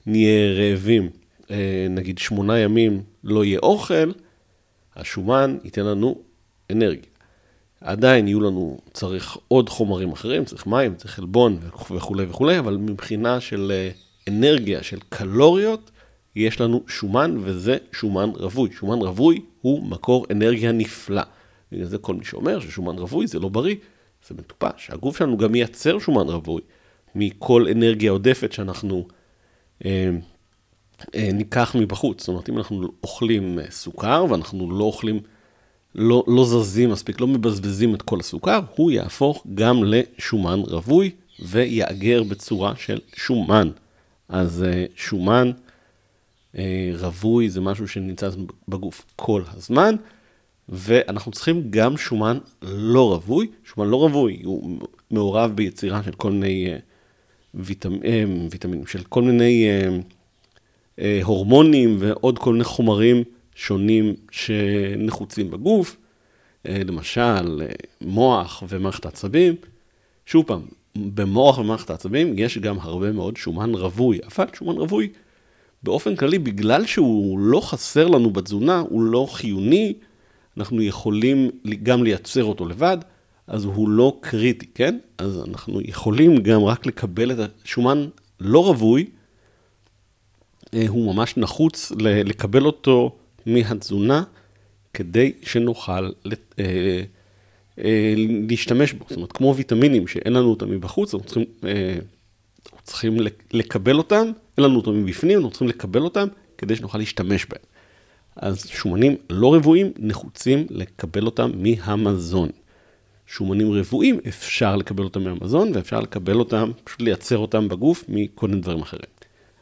נהיה 0.07 0.53
רעבים, 0.55 1.11
אה, 1.51 1.87
נגיד 1.91 2.19
שמונה 2.19 2.59
ימים 2.59 3.03
לא 3.25 3.45
יהיה 3.45 3.59
אוכל, 3.59 4.13
השומן 4.97 5.59
ייתן 5.65 5.87
לנו 5.87 6.19
אנרגיה. 6.73 7.13
עדיין 7.81 8.29
יהיו 8.29 8.41
לנו, 8.41 8.79
צריך 8.93 9.37
עוד 9.49 9.69
חומרים 9.69 10.13
אחרים, 10.13 10.45
צריך 10.45 10.67
מים, 10.67 10.95
צריך 10.95 11.15
חלבון 11.15 11.59
וכולי 11.91 12.25
וכולי, 12.25 12.59
אבל 12.59 12.77
מבחינה 12.77 13.41
של 13.41 13.73
אה, 13.75 13.91
אנרגיה, 14.29 14.83
של 14.83 14.99
קלוריות, 15.09 15.91
יש 16.37 16.61
לנו 16.61 16.83
שומן, 16.87 17.37
וזה 17.41 17.77
שומן 17.93 18.31
רווי. 18.35 18.73
שומן 18.73 18.99
רווי 18.99 19.41
הוא 19.61 19.83
מקור 19.83 20.27
אנרגיה 20.31 20.73
נפלא. 20.73 21.23
בגלל 21.73 21.87
זה 21.87 21.99
כל 21.99 22.15
מי 22.15 22.25
שאומר 22.25 22.61
ששומן 22.61 22.99
רווי 22.99 23.27
זה 23.27 23.39
לא 23.39 23.49
בריא, 23.49 23.77
זה 24.29 24.35
מטופש. 24.35 24.91
הגוף 24.91 25.19
שלנו 25.19 25.37
גם 25.37 25.53
מייצר 25.53 25.99
שומן 25.99 26.29
רווי 26.29 26.61
מכל 27.15 27.67
אנרגיה 27.69 28.11
עודפת 28.11 28.53
שאנחנו 28.53 29.07
ניקח 31.15 31.77
מבחוץ. 31.79 32.21
זאת 32.21 32.29
אומרת, 32.29 32.49
אם 32.49 32.59
אנחנו 32.59 32.89
אוכלים 33.03 33.59
אה, 33.59 33.65
סוכר 33.71 34.25
ואנחנו 34.31 34.79
לא 34.79 34.85
אוכלים, 34.85 35.21
לא, 35.95 36.25
לא 36.27 36.45
זזים 36.45 36.91
מספיק, 36.91 37.21
לא 37.21 37.27
מבזבזים 37.27 37.95
את 37.95 38.03
כל 38.03 38.21
הסוכר, 38.21 38.61
הוא 38.77 38.91
יהפוך 38.91 39.47
גם 39.55 39.85
לשומן 39.85 40.61
רווי 40.61 41.11
ויאגר 41.45 42.23
בצורה 42.23 42.77
של 42.77 43.01
שומן. 43.15 43.71
אז 44.29 44.63
אה, 44.63 44.85
שומן 44.97 45.51
אה, 46.59 46.93
רווי 46.99 47.51
זה 47.51 47.61
משהו 47.61 47.89
שנמצא 47.89 48.29
בגוף 48.69 49.05
כל 49.17 49.43
הזמן, 49.57 49.95
ואנחנו 50.69 51.33
צריכים 51.33 51.71
גם 51.71 51.97
שומן 51.97 52.39
לא 52.63 53.09
רווי. 53.09 53.51
שומן 53.65 53.89
לא 53.89 53.97
רווי 53.97 54.41
הוא 54.45 54.79
מעורב 55.11 55.53
ביצירה 55.55 56.03
של 56.03 56.13
כל 56.13 56.31
מיני 56.31 56.69
אה, 56.69 56.79
ויטמ... 57.55 57.99
ויטמינים, 58.51 58.87
של 58.87 59.03
כל 59.03 59.23
מיני 59.23 59.67
הורמונים 61.23 61.97
ועוד 61.99 62.39
כל 62.39 62.53
מיני 62.53 62.65
חומרים 62.65 63.23
שונים 63.55 64.15
שנחוצים 64.31 65.51
בגוף, 65.51 65.97
למשל 66.65 67.63
מוח 68.01 68.63
ומערכת 68.69 69.05
העצבים. 69.05 69.55
שוב 70.27 70.45
פעם, 70.47 70.61
במוח 70.97 71.59
ומערכת 71.59 71.91
העצבים 71.91 72.39
יש 72.39 72.59
גם 72.59 72.77
הרבה 72.81 73.13
מאוד 73.13 73.37
שומן 73.37 73.75
רווי, 73.75 74.19
אבל 74.27 74.47
שומן 74.55 74.77
רווי 74.77 75.09
באופן 75.83 76.17
כללי, 76.17 76.39
בגלל 76.39 76.87
שהוא 76.87 77.39
לא 77.39 77.61
חסר 77.61 78.09
לנו 78.09 78.31
בתזונה, 78.31 78.79
הוא 78.79 79.03
לא 79.03 79.27
חיוני, 79.31 79.95
אנחנו 80.57 80.83
יכולים 80.83 81.51
גם 81.83 82.05
לייצר 82.05 82.45
אותו 82.45 82.67
לבד, 82.69 82.99
אז 83.47 83.65
הוא 83.65 83.89
לא 83.89 84.19
קריטי, 84.21 84.67
כן? 84.75 84.99
אז 85.19 85.45
אנחנו 85.49 85.81
יכולים 85.85 86.37
גם 86.37 86.65
רק 86.65 86.87
לקבל 86.87 87.33
את 87.33 87.51
השומן 87.65 88.09
לא 88.41 88.67
רווי, 88.67 89.07
אה, 90.75 90.85
הוא 90.89 91.15
ממש 91.15 91.37
נחוץ 91.37 91.93
לקבל 91.99 92.65
אותו 92.65 93.17
מהתזונה, 93.47 94.23
כדי 94.95 95.33
שנוכל 95.43 96.11
אה, 96.59 97.03
אה, 97.79 98.15
להשתמש 98.49 98.93
בו. 98.93 99.05
זאת 99.09 99.17
אומרת, 99.17 99.33
כמו 99.33 99.55
ויטמינים 99.57 100.07
שאין 100.07 100.33
לנו 100.33 100.51
אותם 100.51 100.71
מבחוץ, 100.71 101.15
אנחנו 101.15 101.27
צריכים, 101.27 101.45
אה, 101.65 101.99
צריכים 102.83 103.17
לקבל 103.53 103.97
אותם, 103.97 104.27
אין 104.59 104.65
לנו 104.65 104.77
אותם 104.77 105.05
מבפנים, 105.05 105.37
אנחנו 105.39 105.51
צריכים 105.51 105.69
לקבל 105.69 106.01
אותם 106.01 106.29
כדי 106.59 106.77
שנוכל 106.77 106.99
להשתמש 106.99 107.47
בהם. 107.47 107.63
אז 108.37 108.67
שומנים 108.67 109.17
לא 109.31 109.55
רבועים 109.55 109.93
נחוצים 109.99 110.67
לקבל 110.71 111.27
אותם 111.27 111.51
מהמזון. 111.55 112.49
שומנים 113.33 113.73
רבועים 113.73 114.21
אפשר 114.29 114.77
לקבל 114.77 115.05
אותם 115.05 115.25
מהמזון 115.25 115.71
ואפשר 115.75 116.01
לקבל 116.01 116.39
אותם, 116.39 116.71
פשוט 116.85 117.01
לייצר 117.01 117.39
אותם 117.39 117.69
בגוף 117.69 118.05
מכל 118.09 118.49
מיני 118.49 118.61
דברים 118.61 118.83
אחרים. 118.83 119.11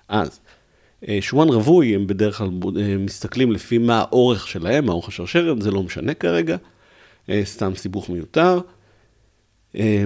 אז 0.09 0.41
אה, 1.09 1.19
שומן 1.21 1.49
רווי 1.49 1.95
הם 1.95 2.07
בדרך 2.07 2.39
כלל 2.39 2.49
מסתכלים 2.99 3.53
לפי 3.53 3.79
מה 3.79 3.99
האורך 3.99 4.49
שלהם, 4.49 4.89
האורך 4.89 5.09
השרשרת, 5.09 5.63
זה 5.63 5.71
לא 5.71 5.83
משנה 5.83 6.15
כרגע. 6.15 6.57
אה, 7.29 7.41
סתם 7.45 7.73
סיבוך 7.75 8.11
מיותר. 8.11 8.61
אה, 9.77 10.05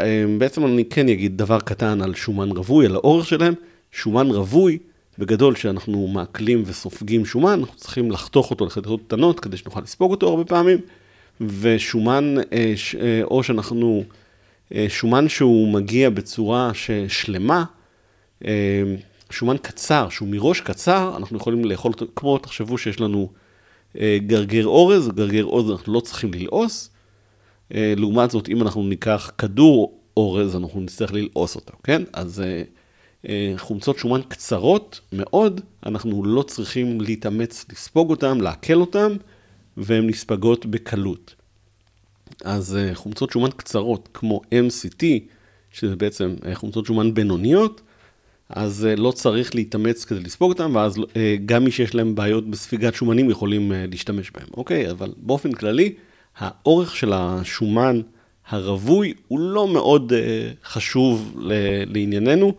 אה, 0.00 0.24
בעצם 0.38 0.66
אני 0.66 0.84
כן 0.84 1.08
אגיד 1.08 1.38
דבר 1.38 1.60
קטן 1.60 2.02
על 2.02 2.14
שומן 2.14 2.50
רווי, 2.50 2.86
על 2.86 2.94
האורך 2.94 3.26
שלהם. 3.26 3.54
שומן 3.92 4.26
רווי, 4.26 4.78
בגדול, 5.18 5.54
כשאנחנו 5.54 6.06
מעכלים 6.06 6.62
וסופגים 6.66 7.26
שומן, 7.26 7.58
אנחנו 7.60 7.76
צריכים 7.76 8.10
לחתוך 8.10 8.50
אותו 8.50 8.66
לחתיכות 8.66 9.00
קטנות 9.06 9.40
כדי 9.40 9.56
שנוכל 9.56 9.80
לספוג 9.80 10.10
אותו 10.10 10.28
הרבה 10.28 10.44
פעמים. 10.44 10.78
ושומן, 11.40 12.34
או 13.22 13.42
שאנחנו, 13.42 14.04
שומן 14.88 15.28
שהוא 15.28 15.72
מגיע 15.72 16.10
בצורה 16.10 16.70
שלמה, 17.08 17.64
שומן 19.30 19.56
קצר, 19.62 20.08
שהוא 20.08 20.28
מראש 20.28 20.60
קצר, 20.60 21.14
אנחנו 21.16 21.36
יכולים 21.36 21.64
לאכול 21.64 21.92
אותו, 21.92 22.06
כמו 22.16 22.38
תחשבו 22.38 22.78
שיש 22.78 23.00
לנו 23.00 23.28
אה, 24.00 24.18
גרגר 24.26 24.66
אורז, 24.66 25.08
גרגר 25.08 25.44
אורז 25.44 25.70
אנחנו 25.70 25.92
לא 25.92 26.00
צריכים 26.00 26.34
ללעוס. 26.34 26.90
אה, 27.74 27.94
לעומת 27.96 28.30
זאת, 28.30 28.48
אם 28.48 28.62
אנחנו 28.62 28.82
ניקח 28.82 29.30
כדור 29.38 29.98
אורז, 30.16 30.56
אנחנו 30.56 30.80
נצטרך 30.80 31.12
ללעוס 31.12 31.56
אותו, 31.56 31.72
כן? 31.82 32.02
אז 32.12 32.42
אה, 33.28 33.54
חומצות 33.56 33.98
שומן 33.98 34.20
קצרות 34.28 35.00
מאוד, 35.12 35.60
אנחנו 35.86 36.24
לא 36.24 36.42
צריכים 36.42 37.00
להתאמץ 37.00 37.64
לספוג 37.72 38.10
אותן, 38.10 38.40
לעכל 38.40 38.74
אותן, 38.74 39.16
והן 39.76 40.06
נספגות 40.06 40.66
בקלות. 40.66 41.34
אז 42.44 42.78
חומצות 42.94 43.30
שומן 43.30 43.50
קצרות, 43.56 44.08
כמו 44.14 44.40
MCT, 44.50 45.04
שזה 45.70 45.96
בעצם 45.96 46.34
חומצות 46.54 46.86
שומן 46.86 47.14
בינוניות, 47.14 47.80
אז 48.48 48.86
אה, 48.86 48.96
לא 48.96 49.10
צריך 49.10 49.54
להתאמץ 49.54 50.04
כדי 50.04 50.20
לספוג 50.20 50.52
אותם, 50.52 50.74
ואז 50.74 50.98
אה, 51.16 51.36
גם 51.46 51.64
מי 51.64 51.70
שיש 51.70 51.94
להם 51.94 52.14
בעיות 52.14 52.50
בספיגת 52.50 52.94
שומנים 52.94 53.30
יכולים 53.30 53.72
אה, 53.72 53.84
להשתמש 53.90 54.30
בהם, 54.30 54.46
אוקיי? 54.56 54.90
אבל 54.90 55.12
באופן 55.16 55.52
כללי, 55.52 55.94
האורך 56.36 56.96
של 56.96 57.12
השומן 57.12 58.00
הרווי 58.48 59.14
הוא 59.28 59.40
לא 59.40 59.68
מאוד 59.68 60.12
חשוב 60.64 61.36
לענייננו, 61.86 62.52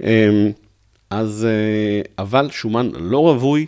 אמ, 0.00 0.06
אז, 1.10 1.46
אבל 2.18 2.50
שומן 2.50 2.90
לא 2.94 3.18
רווי 3.18 3.66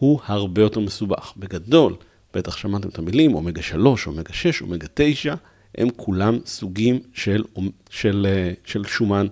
הוא 0.00 0.20
הרבה 0.26 0.62
יותר 0.62 0.80
מסובך. 0.80 1.32
בגדול, 1.36 1.94
בטח 2.34 2.56
שמעתם 2.56 2.88
את 2.88 2.98
המילים, 2.98 3.34
אומגה 3.34 3.62
3, 3.62 4.06
אומגה 4.06 4.32
6, 4.32 4.62
אומגה 4.62 4.86
9, 4.94 5.34
הם 5.78 5.88
כולם 5.96 6.38
סוגים 6.46 6.98
של, 7.14 7.44
של, 7.90 8.26
של 8.64 8.84
שומן 8.84 9.26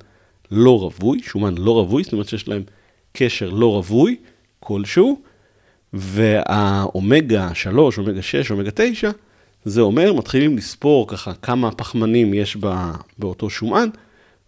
לא 0.50 0.78
רווי, 0.80 1.22
שומן 1.22 1.54
לא 1.58 1.70
רווי, 1.70 2.02
זאת 2.02 2.12
אומרת 2.12 2.28
שיש 2.28 2.48
להם 2.48 2.62
קשר 3.12 3.50
לא 3.50 3.74
רווי 3.74 4.16
כלשהו, 4.60 5.20
והאומגה 5.92 7.54
3, 7.54 7.98
אומגה 7.98 8.22
6, 8.22 8.50
אומגה 8.50 8.70
9, 8.74 9.10
זה 9.64 9.80
אומר, 9.80 10.12
מתחילים 10.12 10.56
לספור 10.56 11.08
ככה 11.08 11.34
כמה 11.34 11.70
פחמנים 11.70 12.34
יש 12.34 12.56
באותו 13.18 13.50
שומן, 13.50 13.88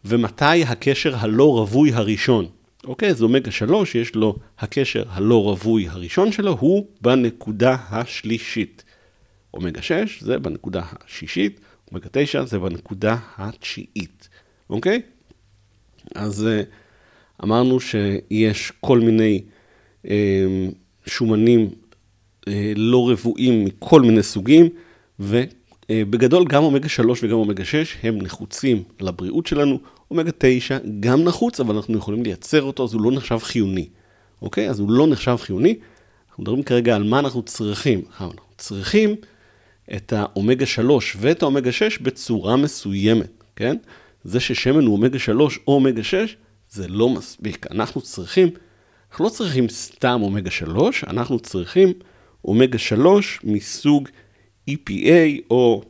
ומתי 0.05 0.65
הקשר 0.65 1.17
הלא 1.17 1.59
רווי 1.59 1.93
הראשון. 1.93 2.47
אוקיי, 2.85 3.11
אז 3.11 3.23
אומגה 3.23 3.51
3, 3.51 3.95
יש 3.95 4.15
לו 4.15 4.37
הקשר 4.59 5.05
הלא 5.09 5.45
רווי 5.45 5.89
הראשון 5.89 6.33
שלו, 6.33 6.57
הוא 6.61 6.87
בנקודה 7.01 7.77
השלישית. 7.91 8.85
אומגה 9.55 9.83
6 9.83 10.23
זה 10.23 10.39
בנקודה 10.39 10.83
השישית, 10.91 11.61
אומגה 11.91 12.09
9 12.13 12.45
זה 12.45 12.59
בנקודה 12.59 13.17
התשיעית, 13.37 14.29
אוקיי? 14.71 15.03
אז 16.15 16.47
אה, 16.47 16.63
אמרנו 17.45 17.81
שיש 17.81 18.73
כל 18.81 18.99
מיני 18.99 19.43
אה, 20.09 20.67
שומנים 21.07 21.71
אה, 22.49 22.73
לא 22.77 23.11
רבועים 23.11 23.65
מכל 23.65 24.03
מיני 24.03 24.23
סוגים, 24.23 24.69
ובגדול 25.21 26.45
גם 26.49 26.63
אומגה 26.63 26.89
3 26.89 27.25
וגם 27.25 27.37
אומגה 27.37 27.65
6 27.65 27.97
הם 28.03 28.23
נחוצים 28.23 28.83
לבריאות 29.01 29.47
שלנו. 29.47 29.79
אומגה 30.11 30.31
9 30.39 30.79
גם 31.01 31.25
נחוץ, 31.25 31.61
אבל 31.61 31.77
אנחנו 31.77 31.99
יכולים 31.99 32.23
לייצר 32.23 32.63
אותו, 32.63 32.85
אז 32.85 32.95
הוא 32.95 33.03
לא 33.03 33.13
נחשב 33.13 33.39
חיוני. 33.39 33.89
אוקיי? 34.43 34.71
אז 34.71 34.81
הוא 34.81 34.91
לא 34.91 35.07
נחשב 35.07 35.37
חיוני. 35.41 35.79
אנחנו 36.31 36.43
מדברים 36.43 36.63
כרגע 36.63 36.97
על 36.97 37.03
מה 37.03 37.19
אנחנו 37.19 37.43
צריכים. 37.43 38.03
אנחנו 38.21 38.43
צריכים 38.59 39.15
את 39.97 40.13
האומגה 40.13 40.67
3 40.67 41.17
ואת 41.21 41.43
האומגה 41.43 41.73
6 41.73 41.99
בצורה 41.99 42.57
מסוימת, 42.57 43.45
כן? 43.57 43.77
זה 44.25 44.41
ששמן 44.41 44.85
הוא 44.85 44.97
אומגה 44.97 45.19
3 45.19 45.59
או 45.67 45.75
אומגה 45.75 46.03
6, 46.03 46.37
זה 46.71 46.89
לא 46.89 47.09
מספיק. 47.09 47.67
אנחנו 47.71 48.01
צריכים, 48.01 48.49
אנחנו 49.11 49.25
לא 49.25 49.31
צריכים 49.31 49.69
סתם 49.69 50.21
אומגה 50.23 50.51
3, 50.51 51.05
אנחנו 51.05 51.41
צריכים 51.41 51.93
אומגה 52.45 52.79
3 52.79 53.41
מסוג 53.45 54.09
EPA 54.71 55.41
או, 55.51 55.83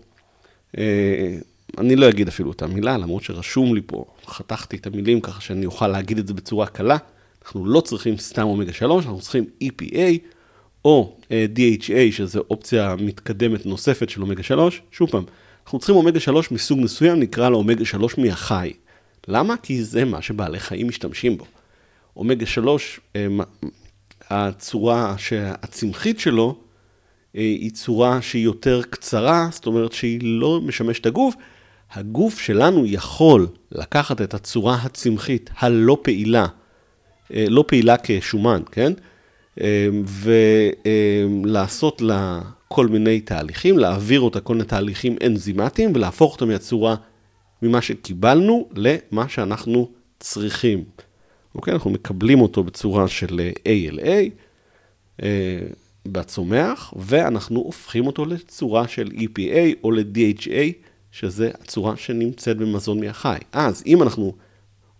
אה, 0.78 1.38
אני 1.78 1.96
לא 1.96 2.08
אגיד 2.08 2.28
אפילו 2.28 2.52
את 2.52 2.62
המילה, 2.62 2.98
למרות 2.98 3.22
שרשום 3.22 3.74
לי 3.74 3.80
פה, 3.86 4.04
חתכתי 4.26 4.76
את 4.76 4.86
המילים 4.86 5.20
ככה 5.20 5.40
שאני 5.40 5.66
אוכל 5.66 5.88
להגיד 5.88 6.18
את 6.18 6.26
זה 6.26 6.34
בצורה 6.34 6.66
קלה. 6.66 6.96
אנחנו 7.42 7.66
לא 7.66 7.80
צריכים 7.80 8.16
סתם 8.16 8.42
אומגה 8.42 8.72
3, 8.72 9.04
אנחנו 9.04 9.20
צריכים 9.20 9.44
EPA 9.64 10.18
או 10.84 11.16
אה, 11.30 11.46
DHA, 11.56 12.12
שזו 12.12 12.42
אופציה 12.50 12.96
מתקדמת 12.98 13.66
נוספת 13.66 14.10
של 14.10 14.22
אומגה 14.22 14.42
3. 14.42 14.82
שוב 14.90 15.10
פעם, 15.10 15.24
אנחנו 15.64 15.78
צריכים 15.78 15.96
אומגה 15.96 16.20
3 16.20 16.50
מסוג 16.50 16.80
מסוים, 16.80 17.20
נקרא 17.20 17.48
לו 17.48 17.58
אומגה 17.58 17.84
3 17.84 18.18
מהחי. 18.18 18.72
למה? 19.28 19.56
כי 19.56 19.84
זה 19.84 20.04
מה 20.04 20.22
שבעלי 20.22 20.60
חיים 20.60 20.88
משתמשים 20.88 21.38
בו. 21.38 21.44
אומגה 22.16 22.46
3, 22.46 23.00
אה, 23.16 23.26
הצורה 24.30 25.14
הצמחית 25.36 26.20
שלו, 26.20 26.56
אה, 27.36 27.40
היא 27.40 27.70
צורה 27.70 28.22
שהיא 28.22 28.44
יותר 28.44 28.82
קצרה, 28.90 29.48
זאת 29.52 29.66
אומרת 29.66 29.92
שהיא 29.92 30.20
לא 30.22 30.60
משמשת 30.60 31.06
הגוף. 31.06 31.34
הגוף 31.92 32.38
שלנו 32.38 32.86
יכול 32.86 33.46
לקחת 33.72 34.20
את 34.20 34.34
הצורה 34.34 34.74
הצמחית 34.74 35.50
הלא 35.58 35.98
פעילה, 36.02 36.46
אה, 37.34 37.46
לא 37.48 37.64
פעילה 37.66 37.96
כשומן, 38.02 38.62
כן? 38.72 38.92
ולעשות 41.44 42.00
לה 42.02 42.40
כל 42.68 42.86
מיני 42.88 43.20
תהליכים, 43.20 43.78
להעביר 43.78 44.20
אותה 44.20 44.40
כל 44.40 44.54
מיני 44.54 44.66
תהליכים 44.66 45.16
אנזימטיים 45.26 45.92
ולהפוך 45.94 46.32
אותה 46.32 46.44
מהצורה, 46.46 46.94
ממה 47.62 47.82
שקיבלנו 47.82 48.68
למה 48.74 49.28
שאנחנו 49.28 49.90
צריכים. 50.20 50.84
אוקיי? 51.54 51.74
אנחנו 51.74 51.90
מקבלים 51.90 52.40
אותו 52.40 52.64
בצורה 52.64 53.08
של 53.08 53.50
ALA, 53.68 54.30
אה, 55.22 55.58
בצומח, 56.06 56.94
ואנחנו 56.96 57.60
הופכים 57.60 58.06
אותו 58.06 58.24
לצורה 58.24 58.88
של 58.88 59.06
EPA 59.06 59.84
או 59.84 59.90
ל-DHA, 59.90 60.89
שזה 61.12 61.50
הצורה 61.60 61.96
שנמצאת 61.96 62.56
במזון 62.56 63.00
מהחי. 63.00 63.38
אז 63.52 63.82
אם 63.86 64.02
אנחנו 64.02 64.34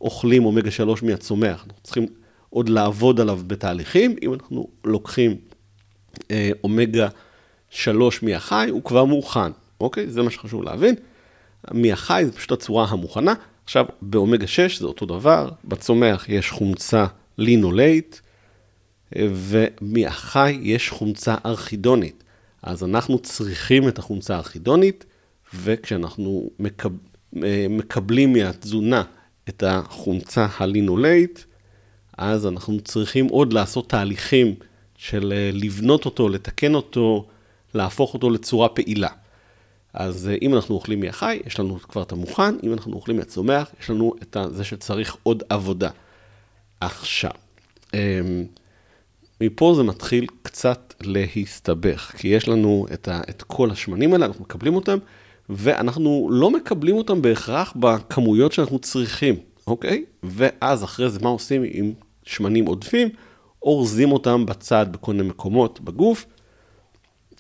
אוכלים 0.01 0.45
אומגה 0.45 0.71
3 0.71 1.03
מהצומח, 1.03 1.65
אנחנו 1.65 1.83
צריכים 1.83 2.07
עוד 2.51 2.69
לעבוד 2.69 3.21
עליו 3.21 3.41
בתהליכים, 3.47 4.17
אם 4.23 4.35
אנחנו 4.35 4.69
לוקחים 4.85 5.37
אה, 6.31 6.51
אומגה 6.65 7.09
3 7.71 8.23
מהחי, 8.23 8.67
הוא 8.71 8.85
כבר 8.85 9.05
מוכן, 9.05 9.53
אוקיי? 9.81 10.11
זה 10.11 10.23
מה 10.23 10.31
שחשוב 10.31 10.63
להבין. 10.63 10.95
מהחי 11.71 12.23
זה 12.27 12.33
פשוט 12.33 12.53
הצורה 12.53 12.87
המוכנה. 12.89 13.35
עכשיו, 13.65 13.87
באומגה 14.03 14.47
6 14.47 14.79
זה 14.79 14.87
אותו 14.87 15.07
דבר, 15.07 15.51
בצומח 15.65 16.29
יש 16.29 16.51
חומצה 16.51 17.07
לינולייט, 17.39 18.17
ומהחי 19.17 20.59
יש 20.63 20.91
חומצה 20.91 21.35
ארכידונית. 21.47 22.25
אז 22.63 22.85
אנחנו 22.85 23.19
צריכים 23.19 23.89
את 23.89 23.99
החומצה 23.99 24.35
הארכידונית, 24.35 25.05
וכשאנחנו 25.55 26.51
מקב... 26.59 26.91
אה, 27.37 27.67
מקבלים 27.71 28.33
מהתזונה 28.33 29.03
את 29.49 29.63
החומצה 29.67 30.47
הלינולייט, 30.59 31.41
אז 32.19 32.47
אנחנו 32.47 32.81
צריכים 32.81 33.27
עוד 33.27 33.53
לעשות 33.53 33.89
תהליכים 33.89 34.55
של 34.97 35.33
אה, 35.37 35.51
לבנות 35.53 36.05
אותו, 36.05 36.29
לתקן 36.29 36.75
אותו, 36.75 37.27
להפוך 37.75 38.15
אותו 38.15 38.31
לצורה 38.31 38.69
פעילה. 38.69 39.09
אז 39.95 40.29
אה, 40.29 40.37
אם 40.43 40.55
אנחנו 40.55 40.75
אוכלים 40.75 41.01
מהחי, 41.01 41.41
יש 41.47 41.61
לנו 41.61 41.79
כבר 41.81 42.03
את 42.03 42.13
המוכן, 42.13 42.55
אם 42.63 42.73
אנחנו 42.73 42.93
אוכלים 42.93 43.17
מהצומח, 43.17 43.71
יש 43.81 43.91
לנו 43.91 44.15
את 44.23 44.37
זה 44.51 44.65
שצריך 44.65 45.17
עוד 45.23 45.43
עבודה. 45.49 45.91
עכשיו, 46.81 47.31
אמ, 47.95 48.45
מפה 49.41 49.75
זה 49.77 49.83
מתחיל 49.83 50.27
קצת 50.43 50.95
להסתבך, 51.01 52.13
כי 52.17 52.29
יש 52.29 52.49
לנו 52.49 52.87
את, 52.93 53.09
ה, 53.09 53.21
את 53.31 53.43
כל 53.43 53.71
השמנים 53.71 54.13
האלה, 54.13 54.27
אנחנו 54.27 54.45
מקבלים 54.45 54.75
אותם, 54.75 54.99
ואנחנו 55.51 56.29
לא 56.33 56.51
מקבלים 56.51 56.97
אותם 56.97 57.23
בהכרח 57.23 57.73
בכמויות 57.77 58.53
שאנחנו 58.53 58.79
צריכים, 58.79 59.35
אוקיי? 59.67 60.05
ואז 60.23 60.85
אחרי 60.85 61.11
זה 61.11 61.19
מה 61.23 61.29
עושים 61.29 61.63
עם 61.71 61.93
שמנים 62.23 62.67
עודפים? 62.67 63.09
אורזים 63.63 64.13
אותם 64.13 64.47
בצד 64.47 64.87
בכל 64.91 65.13
מיני 65.13 65.29
מקומות 65.29 65.81
בגוף, 65.81 66.27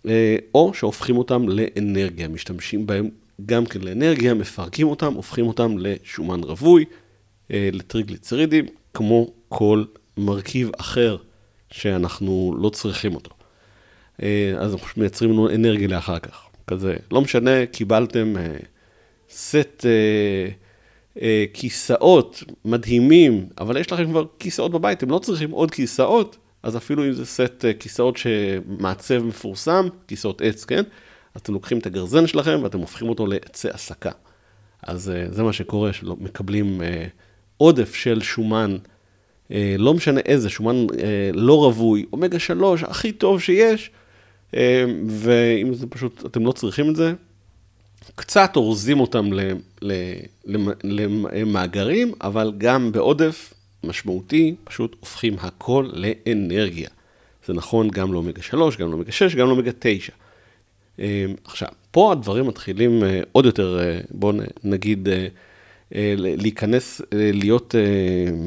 אה, 0.07 0.37
או 0.55 0.75
שהופכים 0.75 1.17
אותם 1.17 1.49
לאנרגיה, 1.49 2.29
משתמשים 2.29 2.87
בהם 2.87 3.09
גם 3.47 3.67
כן 3.67 3.81
לאנרגיה, 3.81 4.35
מפרקים 4.35 4.89
אותם, 4.89 5.15
הופכים 5.15 5.47
אותם 5.47 5.79
לשומן 5.79 6.41
רווי, 6.43 6.85
אה, 7.51 7.69
לטריגליצרידים, 7.73 8.67
כמו 8.95 9.31
כל 9.49 9.85
מרכיב 10.17 10.71
אחר 10.79 11.17
שאנחנו 11.71 12.55
לא 12.59 12.69
צריכים 12.69 13.15
אותו. 13.15 13.31
אה, 14.23 14.55
אז 14.59 14.73
אנחנו 14.75 15.01
מייצרים 15.01 15.31
לנו 15.31 15.51
אנרגיה 15.51 15.89
לאחר 15.89 16.19
כך. 16.19 16.50
כזה, 16.71 16.97
לא 17.11 17.21
משנה, 17.21 17.67
קיבלתם 17.67 18.35
סט 19.31 19.87
כיסאות 21.53 22.43
מדהימים, 22.65 23.47
אבל 23.59 23.77
יש 23.77 23.93
לכם 23.93 24.11
כבר 24.11 24.25
כיסאות 24.39 24.73
בבית, 24.73 24.99
אתם 24.99 25.11
לא 25.11 25.19
צריכים 25.19 25.51
עוד 25.51 25.71
כיסאות, 25.71 26.37
אז 26.63 26.77
אפילו 26.77 27.05
אם 27.05 27.13
זה 27.13 27.27
סט 27.27 27.65
אה, 27.65 27.73
כיסאות 27.73 28.17
שמעצב 28.17 29.23
מפורסם, 29.23 29.89
כיסאות 30.09 30.43
עץ, 30.43 30.65
כן? 30.65 30.83
אז 31.35 31.41
אתם 31.41 31.53
לוקחים 31.53 31.79
את 31.79 31.87
הגרזן 31.87 32.27
שלכם 32.27 32.61
ואתם 32.63 32.79
הופכים 32.79 33.09
אותו 33.09 33.27
לעצי 33.27 33.69
הסקה. 33.71 34.11
אז 34.83 35.11
אה, 35.11 35.27
זה 35.31 35.43
מה 35.43 35.53
שקורה, 35.53 35.93
שמקבלים 35.93 36.83
אה, 36.83 37.07
עודף 37.57 37.95
של 37.95 38.21
שומן, 38.23 38.77
לא 39.79 39.95
משנה 39.95 40.21
איזה, 40.21 40.51
שומן 40.51 40.87
לא 41.33 41.65
רווי, 41.65 42.07
אומגה 42.13 42.39
3, 42.39 42.83
הכי 42.83 43.13
טוב 43.13 43.41
שיש, 43.41 43.91
ואם 45.07 45.75
זה 45.75 45.87
פשוט, 45.87 46.27
אתם 46.27 46.47
לא 46.47 46.53
צריכים 46.53 46.91
את 46.91 46.97
זה, 46.97 47.13
קצת 48.15 48.57
אורזים 48.57 49.01
אותם 49.01 49.31
למאגרים, 51.33 52.13
אבל 52.21 52.53
גם 52.59 52.93
בעודף 52.93 53.55
משמעותי, 53.85 54.55
פשוט 54.65 54.97
הופכים 55.01 55.37
הכל 55.41 55.89
לאנרגיה. 55.93 56.89
זה 57.47 57.53
נכון 57.53 57.89
גם 57.89 58.13
לאומגה 58.13 58.43
3, 58.43 58.77
גם 58.77 58.89
לאומגה 58.89 59.13
6, 59.13 59.35
גם 59.35 59.47
לאומגה 59.47 59.71
9. 59.79 60.13
אמ, 60.99 61.05
עכשיו, 61.45 61.69
פה 61.91 62.13
הדברים 62.13 62.47
מתחילים 62.47 63.05
אה, 63.05 63.21
עוד 63.33 63.45
יותר, 63.45 63.79
אה, 63.81 64.01
בואו 64.11 64.37
נגיד, 64.65 65.09
אה, 65.09 65.27
להיכנס, 66.17 67.03
להיות 67.13 67.75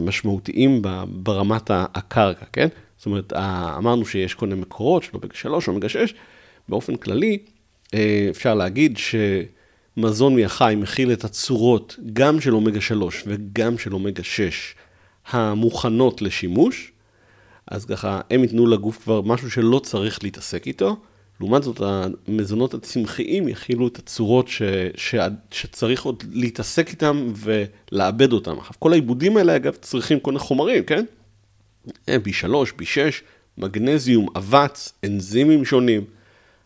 משמעותיים 0.05 0.81
ברמת 1.07 1.71
הקרקע, 1.73 2.45
כן? 2.53 2.67
זאת 3.03 3.05
אומרת, 3.05 3.33
אמרנו 3.77 4.05
שיש 4.05 4.33
כל 4.33 4.47
מיני 4.47 4.61
מקורות 4.61 5.03
של 5.03 5.09
אומגה 5.13 5.35
3, 5.35 5.67
אומגה 5.67 5.89
6, 5.89 6.13
באופן 6.69 6.95
כללי, 6.95 7.37
אפשר 8.29 8.55
להגיד 8.55 8.97
שמזון 9.97 10.35
מהחי 10.35 10.75
מכיל 10.77 11.13
את 11.13 11.23
הצורות 11.23 11.99
גם 12.13 12.41
של 12.41 12.53
אומגה 12.53 12.81
3 12.81 13.23
וגם 13.27 13.77
של 13.77 13.93
אומגה 13.93 14.23
6 14.23 14.75
המוכנות 15.27 16.21
לשימוש, 16.21 16.91
אז 17.67 17.85
ככה 17.85 18.21
הם 18.31 18.43
ייתנו 18.43 18.67
לגוף 18.67 19.03
כבר 19.03 19.21
משהו 19.21 19.51
שלא 19.51 19.79
צריך 19.79 20.23
להתעסק 20.23 20.67
איתו. 20.67 20.97
לעומת 21.39 21.63
זאת, 21.63 21.81
המזונות 22.27 22.73
הצמחיים 22.73 23.47
יכילו 23.47 23.87
את 23.87 23.99
הצורות 23.99 24.47
ש, 24.47 24.61
ש, 24.95 25.15
שצריך 25.51 26.03
עוד 26.03 26.23
להתעסק 26.31 26.89
איתם 26.89 27.33
ולעבד 27.35 28.33
אותם. 28.33 28.59
עכשיו, 28.59 28.73
כל 28.79 28.91
העיבודים 28.91 29.37
האלה, 29.37 29.55
אגב, 29.55 29.75
צריכים 29.75 30.19
כל 30.19 30.31
מיני 30.31 30.39
חומרים, 30.39 30.83
כן? 30.83 31.05
B3, 32.07 32.45
B6, 32.79 33.21
מגנזיום, 33.57 34.27
אבץ, 34.35 34.93
אנזימים 35.05 35.65
שונים. 35.65 36.03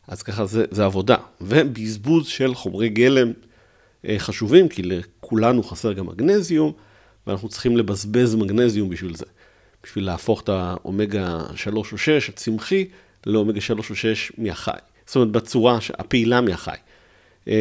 אז 0.08 0.24
ככה 0.24 0.46
זה, 0.46 0.66
זה 0.72 0.86
עבודה. 0.86 1.16
ובזבוז 1.42 2.28
של 2.28 2.56
חומרי 2.56 2.90
גלם 2.90 3.32
אה, 4.08 4.16
חשובים, 4.20 4.68
כי 4.70 4.84
לכולנו 4.84 5.64
חסר 5.64 5.94
גם 5.94 6.06
מגנזיום. 6.06 6.72
ואנחנו 7.28 7.50
צריכים 7.50 7.78
לבזבז 7.78 8.36
מגנזיום 8.36 8.90
בשביל 8.90 9.16
זה. 9.16 9.26
בשביל 9.84 10.06
להפוך 10.06 10.42
את 10.42 10.50
האומגה 10.50 11.40
3 11.56 11.94
או 11.94 11.98
6 11.98 12.30
הצמחי 12.30 12.86
לאומגה 13.26 13.62
3 13.62 13.90
או 13.90 13.96
6 13.96 14.32
מהחי. 14.38 14.72
זאת 15.06 15.16
אומרת, 15.16 15.32
בצורה 15.32 15.78
הפעילה 16.00 16.42
מהחי. 16.42 16.76
אמ, 17.48 17.54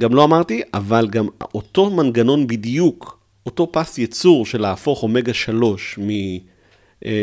גם 0.00 0.14
לא 0.14 0.24
אמרתי, 0.24 0.62
אבל 0.74 1.08
גם 1.08 1.26
אותו 1.54 1.90
מנגנון 1.90 2.46
בדיוק, 2.46 3.18
אותו 3.46 3.72
פס 3.72 3.98
ייצור 3.98 4.46
של 4.46 4.60
להפוך 4.60 5.02
אומגה 5.02 5.34
3 5.34 5.98
אה, 5.98 6.04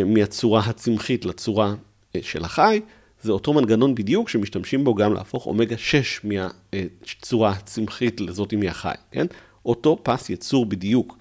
מהצורה 0.06 0.62
הצמחית 0.66 1.26
לצורה 1.26 1.74
אה, 2.16 2.20
של 2.24 2.44
החי, 2.44 2.82
זה 3.22 3.32
אותו 3.32 3.54
מנגנון 3.54 3.96
בדיוק 3.96 4.30
שמשתמשים 4.30 4.84
בו 4.84 4.96
גם 4.96 5.14
להפוך 5.14 5.46
אומגה 5.46 5.78
6 5.78 6.22
מהצורה 6.24 7.50
הצמחית 7.50 8.22
לזאת 8.22 8.54
מהחי, 8.54 8.94
כן? 9.12 9.26
אותו 9.66 10.00
פס 10.04 10.30
ייצור 10.30 10.66
בדיוק. 10.66 11.18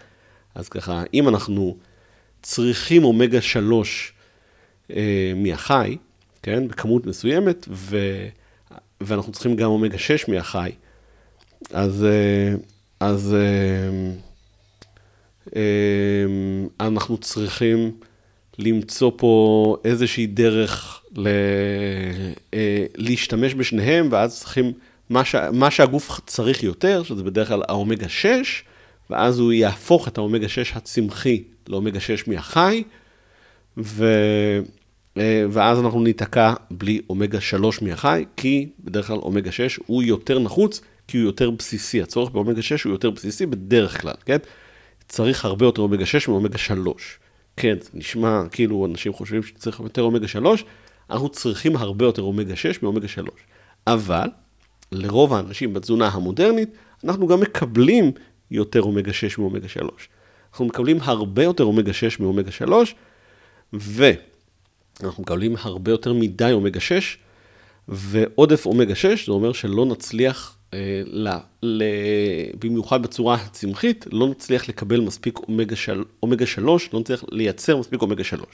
אז 0.54 0.68
ככה, 0.68 1.02
אם 1.14 1.28
אנחנו 1.28 1.76
צריכים 2.42 3.04
אומגה 3.04 3.40
3 3.40 4.12
אה, 4.90 5.32
מהחי, 5.36 5.96
כן, 6.42 6.68
בכמות 6.68 7.06
מסוימת, 7.06 7.66
ו, 7.70 7.96
ואנחנו 9.00 9.32
צריכים 9.32 9.56
גם 9.56 9.70
אומגה 9.70 9.98
6 9.98 10.28
מהחי, 10.28 10.70
אז, 11.70 12.04
אה, 12.04 12.54
אז 13.00 13.34
אה, 13.34 14.12
אה, 15.56 16.86
אנחנו 16.86 17.18
צריכים 17.18 17.92
למצוא 18.60 19.12
פה 19.16 19.76
איזושהי 19.84 20.26
דרך 20.26 21.02
ל, 21.16 21.28
אה, 22.54 22.84
להשתמש 22.96 23.54
בשניהם, 23.54 24.08
ואז 24.10 24.38
צריכים, 24.38 24.72
מה, 25.10 25.24
ש, 25.24 25.34
מה 25.52 25.70
שהגוף 25.70 26.20
צריך 26.26 26.62
יותר, 26.62 27.02
שזה 27.02 27.22
בדרך 27.22 27.48
כלל 27.48 27.62
האומגה 27.68 28.08
6, 28.08 28.64
ואז 29.10 29.38
הוא 29.38 29.52
יהפוך 29.52 30.08
את 30.08 30.18
האומגה 30.18 30.48
6 30.48 30.72
הצמחי 30.76 31.42
לאומגה 31.68 32.00
6 32.00 32.26
מהחי, 32.26 32.82
ו... 33.78 34.04
אה, 35.18 35.44
ואז 35.50 35.80
אנחנו 35.80 36.02
ניתקע 36.02 36.54
בלי 36.70 37.00
אומגה 37.10 37.40
3 37.40 37.82
מהחי, 37.82 38.24
כי 38.36 38.68
בדרך 38.84 39.06
כלל 39.06 39.16
אומגה 39.16 39.52
6 39.52 39.78
הוא 39.86 40.02
יותר 40.02 40.38
נחוץ, 40.38 40.80
כי 41.08 41.18
הוא 41.18 41.26
יותר 41.26 41.50
בסיסי. 41.50 42.02
הצורך 42.02 42.30
באומגה 42.30 42.62
6 42.62 42.82
הוא 42.82 42.92
יותר 42.92 43.10
בסיסי 43.10 43.46
בדרך 43.46 44.00
כלל, 44.00 44.14
כן? 44.24 44.38
צריך 45.08 45.44
הרבה 45.44 45.66
יותר 45.66 45.82
אומגה 45.82 46.06
6 46.06 46.28
מאומגה 46.28 46.58
3. 46.58 47.18
כן, 47.60 47.76
זה 47.80 47.90
נשמע 47.94 48.42
כאילו 48.50 48.86
אנשים 48.86 49.12
חושבים 49.12 49.42
שצריך 49.42 49.80
יותר 49.80 50.02
אומגה 50.02 50.28
3, 50.28 50.64
אנחנו 51.10 51.28
צריכים 51.28 51.76
הרבה 51.76 52.04
יותר 52.04 52.22
אומגה 52.22 52.56
6 52.56 52.82
מאומגה 52.82 53.08
3. 53.08 53.30
אבל 53.86 54.28
לרוב 54.92 55.34
האנשים 55.34 55.74
בתזונה 55.74 56.08
המודרנית, 56.08 56.68
אנחנו 57.04 57.26
גם 57.26 57.40
מקבלים 57.40 58.12
יותר 58.50 58.82
אומגה 58.82 59.12
6 59.12 59.38
מאומגה 59.38 59.68
3. 59.68 60.08
אנחנו 60.52 60.64
מקבלים 60.64 60.98
הרבה 61.00 61.42
יותר 61.42 61.64
אומגה 61.64 61.92
6 61.92 62.20
מאומגה 62.20 62.50
3, 62.50 62.94
ואנחנו 63.72 65.22
מקבלים 65.22 65.54
הרבה 65.60 65.90
יותר 65.90 66.12
מדי 66.12 66.52
אומגה 66.52 66.80
6, 66.80 67.18
ועודף 67.88 68.66
אומגה 68.66 68.94
6, 68.94 69.26
זה 69.26 69.32
אומר 69.32 69.52
שלא 69.52 69.86
נצליח, 69.86 70.56
ל, 71.04 71.28
ל, 71.62 71.82
במיוחד 72.58 73.02
בצורה 73.02 73.34
הצמחית, 73.34 74.06
לא 74.12 74.28
נצליח 74.28 74.68
לקבל 74.68 75.00
מספיק 75.00 75.38
אומגה, 75.38 75.76
של, 75.76 76.04
אומגה 76.22 76.46
3, 76.46 76.92
לא 76.92 77.00
נצליח 77.00 77.24
לייצר 77.32 77.76
מספיק 77.76 78.02
אומגה 78.02 78.24
3. 78.24 78.46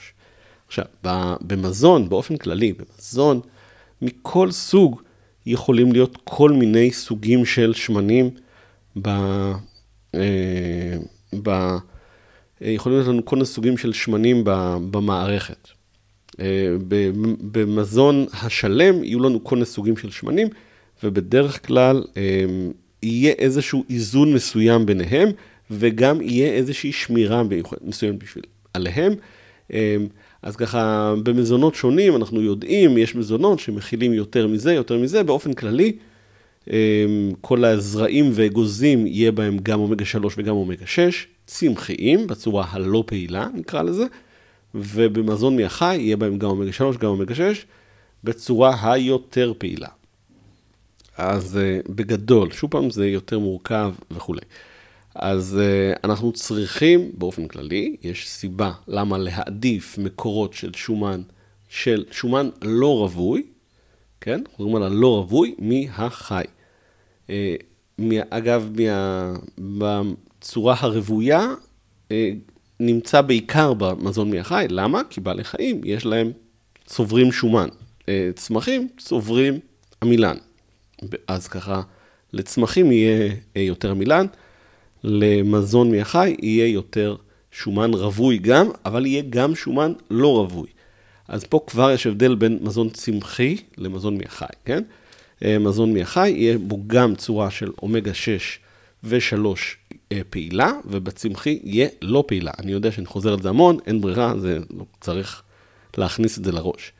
עכשיו, 0.67 0.85
במזון, 1.41 2.09
באופן 2.09 2.37
כללי, 2.37 2.73
במזון 2.73 3.39
מכל 4.01 4.51
סוג, 4.51 5.01
יכולים 5.45 5.91
להיות 5.91 6.17
כל 6.23 6.51
מיני 6.51 6.91
סוגים 6.91 7.45
של 7.45 7.73
שמנים 7.73 8.29
ב... 9.01 9.07
אה, 10.15 10.97
ב... 11.43 11.49
אה, 11.49 11.77
יכולים 12.61 12.97
להיות 12.97 13.09
לנו 13.09 13.25
כל 13.25 13.35
מיני 13.35 13.45
סוגים 13.45 13.77
של 13.77 13.93
שמנים 13.93 14.43
במערכת. 14.91 15.67
אה, 16.39 16.75
במזון 17.51 18.25
השלם 18.33 19.03
יהיו 19.03 19.19
לנו 19.19 19.43
כל 19.43 19.55
מיני 19.55 19.65
סוגים 19.65 19.97
של 19.97 20.11
שמנים, 20.11 20.47
ובדרך 21.03 21.67
כלל 21.67 22.03
יהיה 23.03 23.31
איזשהו 23.31 23.83
איזון 23.89 24.33
מסוים 24.33 24.85
ביניהם, 24.85 25.29
וגם 25.71 26.21
יהיה 26.21 26.53
איזושהי 26.53 26.91
שמירה 26.91 27.43
מסוימת 27.83 28.23
בשביל 28.23 28.43
עליהם. 28.73 29.13
אז 30.41 30.55
ככה, 30.55 31.13
במזונות 31.23 31.75
שונים, 31.75 32.15
אנחנו 32.15 32.41
יודעים, 32.41 32.97
יש 32.97 33.15
מזונות 33.15 33.59
שמכילים 33.59 34.13
יותר 34.13 34.47
מזה, 34.47 34.73
יותר 34.73 34.97
מזה, 34.97 35.23
באופן 35.23 35.53
כללי, 35.53 35.91
כל 37.41 37.65
הזרעים 37.65 38.29
ואגוזים, 38.33 39.07
יהיה 39.07 39.31
בהם 39.31 39.57
גם 39.63 39.79
אומגה 39.79 40.05
3 40.05 40.33
וגם 40.37 40.55
אומגה 40.55 40.85
6, 40.85 41.27
צמחיים, 41.45 42.27
בצורה 42.27 42.65
הלא 42.69 43.03
פעילה, 43.07 43.47
נקרא 43.53 43.81
לזה, 43.81 44.05
ובמזון 44.75 45.55
מהחי 45.55 45.97
יהיה 45.99 46.17
בהם 46.17 46.37
גם 46.37 46.49
אומגה 46.49 46.71
3, 46.71 46.97
גם 46.97 47.09
אומגה 47.09 47.35
6, 47.35 47.65
בצורה 48.23 48.91
היותר 48.93 49.53
פעילה. 49.57 49.87
אז 51.17 51.57
אה, 51.57 51.79
בגדול, 51.89 52.51
שוב 52.51 52.71
פעם, 52.71 52.89
זה 52.89 53.07
יותר 53.07 53.39
מורכב 53.39 53.93
וכולי. 54.11 54.41
אז 55.15 55.59
uh, 55.59 55.99
אנחנו 56.03 56.31
צריכים, 56.31 57.11
באופן 57.13 57.47
כללי, 57.47 57.95
יש 58.03 58.29
סיבה 58.29 58.71
למה 58.87 59.17
להעדיף 59.17 59.97
מקורות 59.97 60.53
של 60.53 60.71
שומן, 60.73 61.21
של 61.69 62.05
שומן 62.11 62.49
לא 62.61 62.97
רווי, 62.97 63.43
כן? 64.21 64.41
מדברים 64.53 64.75
על 64.75 64.83
הלא 64.83 65.07
רווי 65.07 65.55
מהחי. 65.59 66.43
Uh, 67.27 67.31
אגב, 68.29 68.69
מה, 69.57 70.01
בצורה 70.39 70.75
הרוויה, 70.79 71.47
נמצא 72.79 73.21
בעיקר 73.21 73.73
במזון 73.73 74.31
מהחי. 74.31 74.65
למה? 74.69 75.01
כי 75.09 75.21
בעלי 75.21 75.43
חיים, 75.43 75.81
יש 75.83 76.05
להם, 76.05 76.31
צוברים 76.85 77.31
שומן. 77.31 77.67
צמחים 78.35 78.87
צוברים 78.97 79.59
עמילן. 80.01 80.37
אז 81.27 81.47
ככה, 81.47 81.81
לצמחים 82.33 82.91
יהיה 82.91 83.31
uh, 83.31 83.59
יותר 83.59 83.91
עמילן. 83.91 84.25
למזון 85.03 85.91
מהחי 85.91 86.35
יהיה 86.41 86.67
יותר 86.67 87.15
שומן 87.51 87.93
רווי 87.93 88.37
גם, 88.37 88.69
אבל 88.85 89.05
יהיה 89.05 89.23
גם 89.29 89.55
שומן 89.55 89.93
לא 90.09 90.27
רווי. 90.27 90.67
אז 91.27 91.43
פה 91.43 91.59
כבר 91.67 91.91
יש 91.91 92.07
הבדל 92.07 92.35
בין 92.35 92.59
מזון 92.61 92.89
צמחי 92.89 93.57
למזון 93.77 94.17
מהחי, 94.17 94.45
כן? 94.65 94.83
אה, 95.45 95.59
מזון 95.59 95.93
מהחי 95.93 96.29
יהיה 96.29 96.57
בו 96.57 96.83
גם 96.87 97.15
צורה 97.15 97.51
של 97.51 97.71
אומגה 97.81 98.13
6 98.13 98.59
ו-3 99.03 99.35
אה, 100.11 100.21
פעילה, 100.29 100.71
ובצמחי 100.85 101.59
יהיה 101.63 101.87
לא 102.01 102.23
פעילה. 102.27 102.51
אני 102.59 102.71
יודע 102.71 102.91
שאני 102.91 103.05
חוזר 103.05 103.33
על 103.33 103.41
זה 103.41 103.49
המון, 103.49 103.77
אין 103.87 104.01
ברירה, 104.01 104.39
זה 104.39 104.59
לא 104.77 104.85
צריך 105.01 105.41
להכניס 105.97 106.37
את 106.37 106.45
זה 106.45 106.51
לראש. 106.51 106.91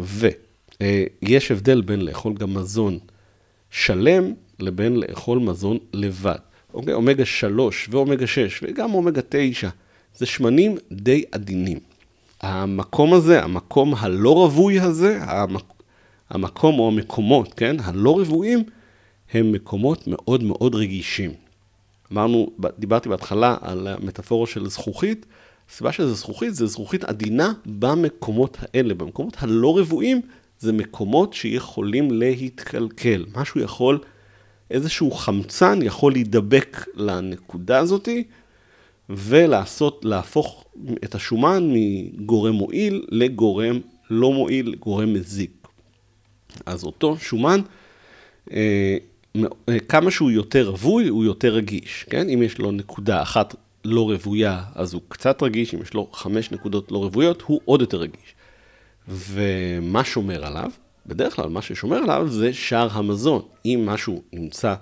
ויש 0.00 0.34
אה, 0.80 1.04
הבדל 1.50 1.80
בין 1.80 2.00
לאכול 2.00 2.34
גם 2.34 2.54
מזון 2.54 2.98
שלם 3.70 4.32
לבין 4.58 4.96
לאכול 4.96 5.38
מזון 5.38 5.78
לבד. 5.92 6.38
אוקיי? 6.74 6.94
אומגה 6.94 7.24
3 7.24 7.88
ואומגה 7.90 8.26
6 8.26 8.60
וגם 8.62 8.94
אומגה 8.94 9.20
9, 9.28 9.68
זה 10.16 10.26
שמנים 10.26 10.76
די 10.92 11.24
עדינים. 11.32 11.78
המקום 12.40 13.14
הזה, 13.14 13.42
המקום 13.42 13.94
הלא 13.94 14.30
רווי 14.30 14.80
הזה, 14.80 15.18
המק... 15.20 15.64
המקום 16.30 16.78
או 16.78 16.88
המקומות, 16.88 17.54
כן, 17.54 17.76
הלא 17.80 18.20
רבועים, 18.20 18.64
הם 19.32 19.52
מקומות 19.52 20.04
מאוד 20.06 20.42
מאוד 20.42 20.74
רגישים. 20.74 21.30
אמרנו, 22.12 22.50
דיברתי 22.78 23.08
בהתחלה 23.08 23.56
על 23.60 23.86
המטאפורה 23.86 24.46
של 24.46 24.68
זכוכית, 24.68 25.26
הסיבה 25.70 25.92
שזה 25.92 26.14
זכוכית, 26.14 26.54
זה 26.54 26.66
זכוכית 26.66 27.04
עדינה 27.04 27.52
במקומות 27.66 28.56
האלה. 28.60 28.94
במקומות 28.94 29.36
הלא 29.38 29.78
רבועים, 29.78 30.20
זה 30.60 30.72
מקומות 30.72 31.34
שיכולים 31.34 32.10
להתקלקל. 32.10 33.24
משהו 33.36 33.60
יכול 33.60 33.98
איזשהו 34.70 35.10
חמצן 35.10 35.78
יכול 35.82 36.12
להידבק 36.12 36.86
לנקודה 36.94 37.78
הזאתי, 37.78 38.24
ולעשות, 39.08 40.04
להפוך 40.04 40.64
את 41.04 41.14
השומן 41.14 41.72
מגורם 41.72 42.54
מועיל 42.54 43.06
לגורם 43.08 43.80
לא 44.10 44.32
מועיל, 44.32 44.68
לגורם 44.70 45.14
מזיק. 45.14 45.68
אז 46.66 46.84
אותו 46.84 47.16
שומן, 47.18 47.60
אה, 48.52 48.96
אה, 49.36 49.78
כמה 49.88 50.10
שהוא 50.10 50.30
יותר 50.30 50.68
רווי, 50.68 51.08
הוא 51.08 51.24
יותר 51.24 51.54
רגיש, 51.54 52.06
כן? 52.10 52.28
אם 52.28 52.42
יש 52.42 52.58
לו 52.58 52.70
נקודה 52.70 53.22
אחת 53.22 53.54
לא 53.84 54.10
רוויה, 54.10 54.62
אז 54.74 54.94
הוא 54.94 55.02
קצת 55.08 55.42
רגיש, 55.42 55.74
אם 55.74 55.82
יש 55.82 55.94
לו 55.94 56.08
חמש 56.12 56.50
נקודות 56.50 56.92
לא 56.92 56.98
רוויות, 56.98 57.42
הוא 57.46 57.60
עוד 57.64 57.80
יותר 57.80 57.96
רגיש. 57.96 58.34
ומה 59.08 60.04
שומר 60.04 60.46
עליו? 60.46 60.70
בדרך 61.06 61.36
כלל 61.36 61.48
מה 61.48 61.62
ששומר 61.62 61.96
עליו 61.96 62.28
זה 62.28 62.52
שער 62.52 62.88
המזון. 62.92 63.42
אם 63.64 63.82
משהו 63.86 64.22
נמצא 64.32 64.74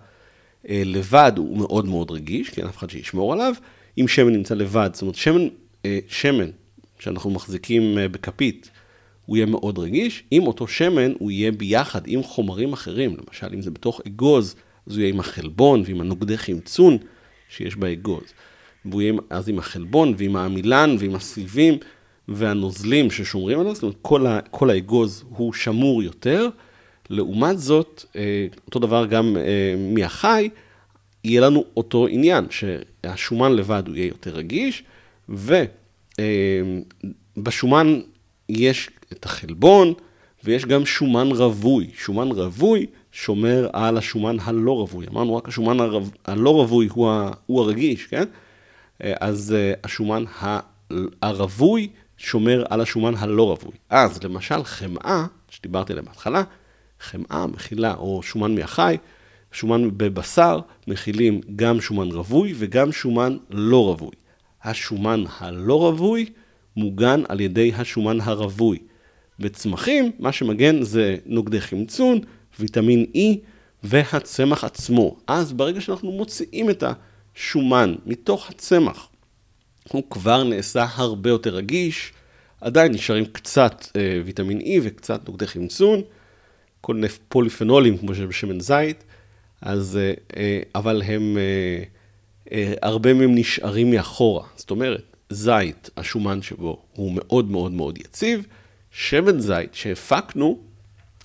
אה, 0.69 0.83
לבד, 0.85 1.33
הוא 1.37 1.59
מאוד 1.59 1.87
מאוד 1.87 2.11
רגיש, 2.11 2.51
כי 2.51 2.61
אין 2.61 2.69
אף 2.69 2.77
אחד 2.77 2.91
שישמור 2.91 3.33
עליו. 3.33 3.55
אם 3.99 4.09
שמן 4.09 4.33
נמצא 4.33 4.55
לבד, 4.55 4.91
זאת 4.93 5.03
אומרת, 5.03 5.15
שמן, 5.15 5.49
אה, 5.85 5.99
שמן 6.09 6.51
שאנחנו 6.99 7.31
מחזיקים 7.31 7.99
אה, 7.99 8.09
בכפית, 8.09 8.71
הוא 9.27 9.37
יהיה 9.37 9.47
מאוד 9.47 9.79
רגיש. 9.79 10.25
אם 10.33 10.47
אותו 10.47 10.69
שמן, 10.69 11.13
הוא 11.19 11.31
יהיה 11.31 11.53
ביחד 11.53 12.01
עם 12.07 12.23
חומרים 12.23 12.73
אחרים, 12.73 13.17
למשל, 13.17 13.47
אם 13.55 13.63
זה 13.63 13.71
בתוך 13.71 14.01
אגוז, 14.07 14.55
אז 14.87 14.93
הוא 14.93 15.01
יהיה 15.01 15.13
עם 15.13 15.21
החלבון 15.21 15.83
ועם 15.85 16.01
הנוגדי 16.01 16.39
חמצון 16.39 16.99
שיש 17.49 17.77
באגוז. 17.77 18.25
והוא 18.85 19.03
יהיה 19.03 19.13
אז 19.31 19.49
עם 19.49 19.59
החלבון 19.59 20.15
ועם 20.19 20.37
העמילן 20.37 20.97
ועם 20.99 21.15
הסיבים. 21.15 21.75
והנוזלים 22.29 23.11
ששומרים 23.11 23.61
עליו, 23.61 23.75
זאת 23.75 23.83
אומרת, 23.83 23.97
כל, 24.03 24.27
ה, 24.27 24.41
כל 24.51 24.71
האגוז 24.71 25.25
הוא 25.29 25.53
שמור 25.53 26.03
יותר. 26.03 26.49
לעומת 27.11 27.59
זאת, 27.59 28.05
אה, 28.17 28.47
אותו 28.67 28.79
דבר 28.79 29.07
גם 29.07 29.37
אה, 29.37 29.75
מהחי, 29.95 30.49
יהיה 31.25 31.41
לנו 31.41 31.65
אותו 31.77 32.07
עניין, 32.07 32.47
שהשומן 32.51 33.53
לבד 33.53 33.83
הוא 33.87 33.97
יהיה 33.97 34.09
יותר 34.09 34.31
רגיש, 34.31 34.83
ובשומן 37.39 37.87
אה, 37.87 38.01
יש 38.49 38.91
את 39.13 39.25
החלבון, 39.25 39.95
ויש 40.45 40.65
גם 40.65 40.87
שומן 40.87 41.29
רווי. 41.33 41.91
שומן 41.95 42.29
רווי 42.29 42.87
שומר 43.13 43.69
על 43.73 43.99
השומן 43.99 44.37
הלא 44.41 44.73
רווי. 44.73 45.07
אמרנו 45.07 45.37
רק 45.37 45.49
השומן 45.49 45.81
הרו... 45.81 46.01
הלא 46.25 46.51
רווי 46.51 46.89
הוא, 46.91 47.11
ה... 47.11 47.31
הוא 47.47 47.61
הרגיש, 47.61 48.07
כן? 48.07 48.25
אז 49.01 49.55
השומן 49.85 50.25
הרווי 51.23 51.89
שומר 52.19 52.65
על 52.71 52.81
השומן 52.81 53.15
הלא 53.15 53.43
רווי. 53.43 53.73
אז 53.91 54.23
למשל 54.23 54.65
חמאה, 54.65 55.27
שדיברתי 55.51 55.93
עליה 55.93 56.05
בהתחלה, 56.05 56.43
חמאה 57.01 57.47
מכילה, 57.47 57.95
או 57.95 58.23
שומן 58.23 58.55
מהחי, 58.55 58.97
שומן 59.53 59.91
בבשר, 59.97 60.61
מכילים 60.87 61.41
גם 61.57 61.81
שומן 61.81 62.09
רווי 62.11 62.55
וגם 62.57 62.93
שומן 62.93 63.37
לא 63.51 63.85
רווי. 63.85 64.11
השומן 64.65 65.25
הלא 65.39 65.75
רווי 65.75 66.27
מוגן 66.77 67.23
על 67.29 67.41
ידי 67.41 67.73
השומן 67.75 68.21
הרווי. 68.21 68.79
בצמחים, 69.39 70.13
מה 70.19 70.33
שמגן 70.33 70.83
זה 70.83 71.17
נוגדי 71.27 71.61
חמצון, 71.61 72.19
ויטמין 72.61 73.07
E 73.15 73.39
והצמח 73.83 74.65
עצמו. 74.65 75.17
אז 75.27 75.53
ברגע 75.53 75.81
שאנחנו 75.81 76.13
מוציאים 76.13 76.71
את 76.71 76.85
השומן 77.37 77.95
מתוך 78.07 78.51
הצמח, 78.51 79.09
הוא 79.93 80.03
כבר 80.11 80.45
נעשה 80.45 80.87
הרבה 80.95 81.31
יותר 81.31 81.55
רגיש, 81.55 82.13
עדיין 82.61 82.93
נשארים 82.93 83.25
קצת 83.25 83.87
אה, 83.97 84.21
ויטמין 84.25 84.61
E 84.61 84.71
וקצת 84.83 85.29
נוגדי 85.29 85.47
חמצון, 85.47 86.03
כל 86.81 86.95
מיני 86.95 87.09
פוליפנולים 87.29 87.99
כמו 87.99 88.15
שבשמן 88.15 88.61
זית, 88.61 89.05
אז, 89.61 89.97
אה, 89.97 90.13
אה, 90.37 90.61
אבל 90.75 91.03
הם, 91.03 91.39
אה, 91.39 91.83
אה, 92.53 92.75
הרבה 92.83 93.15
מהם 93.15 93.35
נשארים 93.35 93.91
מאחורה. 93.91 94.47
זאת 94.57 94.71
אומרת, 94.71 95.17
זית, 95.31 95.91
השומן 95.97 96.43
שבו 96.43 96.83
הוא 96.95 97.13
מאוד 97.15 97.51
מאוד 97.51 97.73
מאוד 97.73 97.99
יציב, 97.99 98.47
שמן 98.91 99.41
זית 99.41 99.75
שהפקנו, 99.75 100.59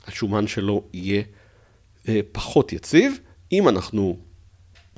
השומן 0.08 0.48
שלו 0.48 0.84
יהיה 0.94 1.22
אה, 2.10 2.20
פחות 2.32 2.74
יציב. 2.74 3.20
אם 3.52 3.70
אנחנו 3.70 4.18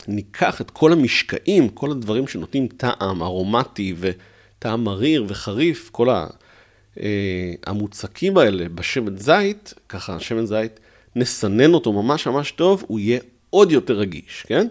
ניקח 0.07 0.61
את 0.61 0.71
כל 0.71 0.91
המשקעים, 0.93 1.69
כל 1.69 1.91
הדברים 1.91 2.27
שנותנים 2.27 2.67
טעם 2.67 3.23
ארומטי 3.23 3.95
וטעם 3.99 4.83
מריר 4.83 5.25
וחריף, 5.27 5.89
כל 5.89 6.09
אה, 6.09 7.53
המוצקים 7.65 8.37
האלה 8.37 8.69
בשמן 8.69 9.17
זית, 9.17 9.73
ככה 9.89 10.19
שמן 10.19 10.45
זית, 10.45 10.79
נסנן 11.15 11.73
אותו 11.73 11.93
ממש 11.93 12.27
ממש 12.27 12.51
טוב, 12.51 12.83
הוא 12.87 12.99
יהיה 12.99 13.19
עוד 13.49 13.71
יותר 13.71 13.93
רגיש, 13.93 14.43
כן? 14.47 14.67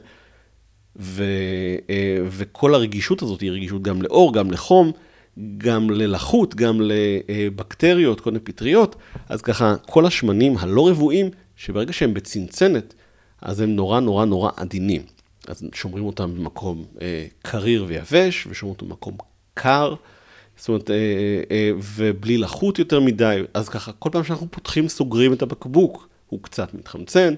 ו, 0.97 1.25
אה, 1.91 2.19
וכל 2.29 2.75
הרגישות 2.75 3.23
הזאת 3.23 3.41
היא 3.41 3.51
רגישות 3.51 3.83
גם 3.83 4.03
לאור, 4.03 4.35
גם 4.35 4.51
לחום, 4.51 4.93
גם 5.59 5.91
ללחות, 5.91 6.55
גם 6.55 6.81
לבקטריות, 6.81 8.21
כל 8.21 8.31
מיני 8.31 8.45
פטריות, 8.45 8.97
אז 9.29 9.43
ככה, 9.43 9.75
כל 9.87 10.07
השמנים 10.07 10.57
הלא 10.59 10.89
רבועים, 10.89 11.31
שברגע 11.57 11.93
שהם 11.93 12.15
בצנצנת, 12.15 12.95
אז 13.43 13.61
הם 13.61 13.77
נורא 13.77 14.01
נורא 14.01 14.25
נורא 14.25 14.51
עדינים. 14.57 15.14
אז 15.49 15.65
שומרים 15.75 16.05
אותם 16.05 16.35
במקום 16.35 16.85
אה, 17.03 17.27
קריר 17.43 17.85
ויבש, 17.89 18.47
ושומרים 18.47 18.75
אותם 18.75 18.89
במקום 18.89 19.17
קר, 19.55 19.95
זאת 20.57 20.69
אומרת, 20.69 20.91
אה, 20.91 20.97
אה, 21.51 21.71
ובלי 21.97 22.39
לחות 22.39 22.79
יותר 22.79 23.01
מדי, 23.01 23.43
אז 23.55 23.69
ככה, 23.69 23.93
כל 23.93 24.11
פעם 24.13 24.25
שאנחנו 24.25 24.47
פותחים, 24.51 24.89
סוגרים 24.89 25.33
את 25.33 25.43
הבקבוק, 25.43 26.09
הוא 26.27 26.43
קצת 26.43 26.75
מתחמצן. 26.75 27.35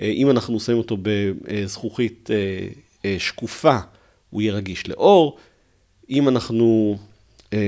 אה, 0.00 0.06
אם 0.06 0.30
אנחנו 0.30 0.60
שמים 0.60 0.78
אותו 0.78 0.96
בזכוכית 1.02 2.30
אה, 2.30 2.68
אה, 3.04 3.16
שקופה, 3.18 3.78
הוא 4.30 4.42
יהיה 4.42 4.54
רגיש 4.54 4.88
לאור. 4.88 5.36
אם 6.10 6.28
אנחנו 6.28 6.96
אה, 7.52 7.58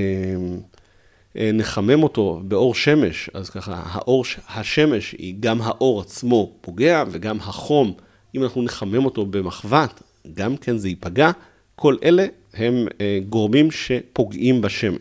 אה, 1.37 1.51
נחמם 1.53 2.03
אותו 2.03 2.41
באור 2.43 2.75
שמש, 2.75 3.29
אז 3.33 3.49
ככה, 3.49 3.81
האור, 3.85 4.23
השמש 4.49 5.11
היא 5.11 5.35
גם 5.39 5.61
האור 5.61 6.01
עצמו 6.01 6.53
פוגע 6.61 7.03
וגם 7.11 7.37
החום, 7.39 7.93
אם 8.37 8.43
אנחנו 8.43 8.61
נחמם 8.61 9.05
אותו 9.05 9.25
במחבת, 9.25 10.03
גם 10.33 10.57
כן 10.57 10.77
זה 10.77 10.89
ייפגע. 10.89 11.31
כל 11.75 11.95
אלה 12.03 12.25
הם 12.53 12.87
אה, 13.01 13.19
גורמים 13.29 13.71
שפוגעים 13.71 14.61
בשמן. 14.61 14.97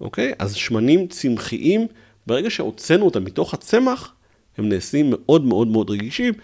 אוקיי? 0.00 0.32
אז 0.38 0.54
שמנים 0.54 1.06
צמחיים, 1.06 1.86
ברגע 2.26 2.50
שהוצאנו 2.50 3.04
אותם 3.04 3.24
מתוך 3.24 3.54
הצמח, 3.54 4.14
הם 4.58 4.68
נעשים 4.68 5.06
מאוד 5.10 5.44
מאוד 5.44 5.68
מאוד 5.68 5.90
רגישים. 5.90 6.34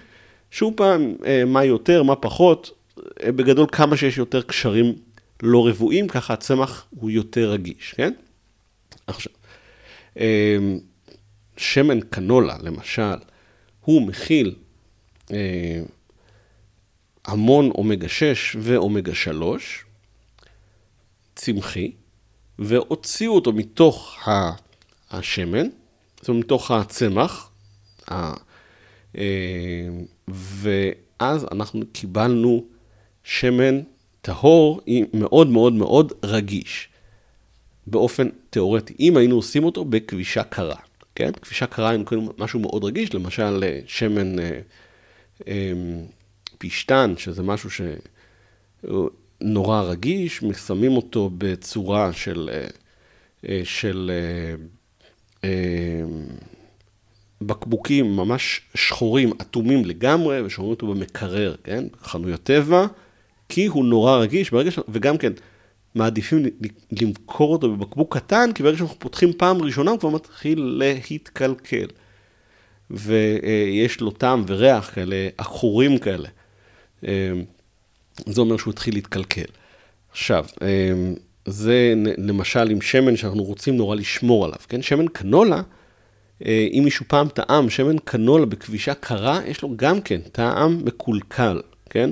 שוב 0.51 0.75
פעם, 0.77 1.15
אה, 1.27 1.45
מה 1.45 1.65
יותר, 1.65 2.03
מה 2.03 2.17
פחות, 2.17 2.71
אה, 3.23 3.33
בגדול 3.33 3.67
כמה 3.73 3.97
שיש 3.97 4.19
יותר 4.19 4.43
קשרים 4.43 4.95
לא 5.43 5.69
רבועים, 5.69 6.09
ככה 6.09 6.35
הצמח 6.35 6.87
הוא 6.91 7.11
יותר 7.11 7.51
רגיש, 7.51 7.95
כן? 7.97 8.13
עכשיו, 9.07 9.33
שמן 11.57 12.01
קנולה, 12.01 12.57
למשל, 12.63 13.17
הוא 13.81 14.03
מכיל 14.03 14.55
המון 17.27 17.71
אומגה 17.71 18.09
6 18.09 18.57
ואומגה 18.61 19.15
3, 19.15 19.85
צמחי, 21.37 21.93
והוציאו 22.59 23.35
אותו 23.35 23.53
מתוך 23.53 24.29
השמן, 25.11 25.67
זאת 26.21 26.29
אומרת, 26.29 26.45
מתוך 26.45 26.71
הצמח, 26.71 27.51
ואז 30.29 31.47
אנחנו 31.53 31.83
קיבלנו 31.93 32.65
שמן 33.25 33.81
טהור 34.23 34.81
מאוד 35.15 35.49
מאוד 35.49 35.73
מאוד 35.73 36.13
רגיש, 36.25 36.89
באופן 37.87 38.29
תיאורטי, 38.51 38.95
אם 39.01 39.17
היינו 39.17 39.37
עושים 39.37 39.65
אותו 39.65 39.85
בכבישה 39.85 40.43
קרה, 40.43 40.77
כן? 41.15 41.33
כבישה 41.33 41.67
קרה 41.67 41.89
היינו 41.91 42.05
קוראים 42.05 42.29
משהו 42.39 42.61
מאוד 42.61 42.85
רגיש, 42.85 43.15
למשל 43.15 43.65
שמן 43.87 44.39
אה, 44.39 44.61
אה, 45.49 45.73
פשטן, 46.59 47.15
שזה 47.17 47.43
משהו 47.43 47.71
שנורא 49.43 49.83
רגיש, 49.83 50.45
שמים 50.67 50.97
אותו 50.97 51.31
בצורה 51.39 52.13
של, 52.13 52.51
אה, 53.49 53.61
של 53.65 54.11
בקבוקים 57.41 58.17
ממש 58.17 58.61
שחורים, 58.75 59.33
אטומים 59.41 59.85
לגמרי, 59.85 60.43
ושומרים 60.43 60.71
אותו 60.71 60.87
במקרר, 60.87 61.57
כן? 61.65 61.85
חנויות 62.03 62.43
טבע, 62.43 62.87
כי 63.49 63.67
הוא 63.67 63.85
נורא 63.85 64.17
רגיש, 64.17 64.51
ברגע 64.51 64.71
ש... 64.71 64.79
וגם 64.89 65.19
כן, 65.19 65.33
מעדיפים 65.95 66.43
למכור 67.01 67.53
אותו 67.53 67.77
בבקבוק 67.77 68.17
קטן, 68.17 68.51
כי 68.55 68.63
ברגע 68.63 68.79
שאנחנו 68.79 68.99
פותחים 68.99 69.33
פעם 69.33 69.63
ראשונה, 69.63 69.91
הוא 69.91 70.01
כבר 70.01 70.11
מתחיל 70.11 70.61
להתקלקל. 70.79 71.87
ויש 72.91 74.01
לו 74.01 74.11
טעם 74.11 74.45
וריח 74.47 74.91
כאלה, 74.95 75.29
עכורים 75.39 75.99
כאלה. 75.99 76.29
זה 78.27 78.41
אומר 78.41 78.57
שהוא 78.57 78.73
התחיל 78.73 78.95
להתקלקל. 78.95 79.51
עכשיו, 80.11 80.47
זה 81.47 81.95
למשל 82.19 82.71
עם 82.71 82.81
שמן 82.81 83.17
שאנחנו 83.17 83.43
רוצים 83.43 83.77
נורא 83.77 83.97
לשמור 83.97 84.45
עליו, 84.45 84.59
כן? 84.69 84.83
שמן 84.83 85.09
קנולה, 85.09 85.63
אה, 86.47 86.69
אם 86.73 86.83
מישהו 86.85 87.05
פעם 87.09 87.29
טעם 87.29 87.71
שמן 87.71 87.99
קנולה 87.99 88.47
בכבישה 88.47 88.95
קרה, 88.95 89.41
יש 89.47 89.63
לו 89.63 89.77
גם 89.77 90.01
כן 90.01 90.21
טעם 90.21 90.85
מקולקל, 90.85 91.61
כן? 91.91 92.11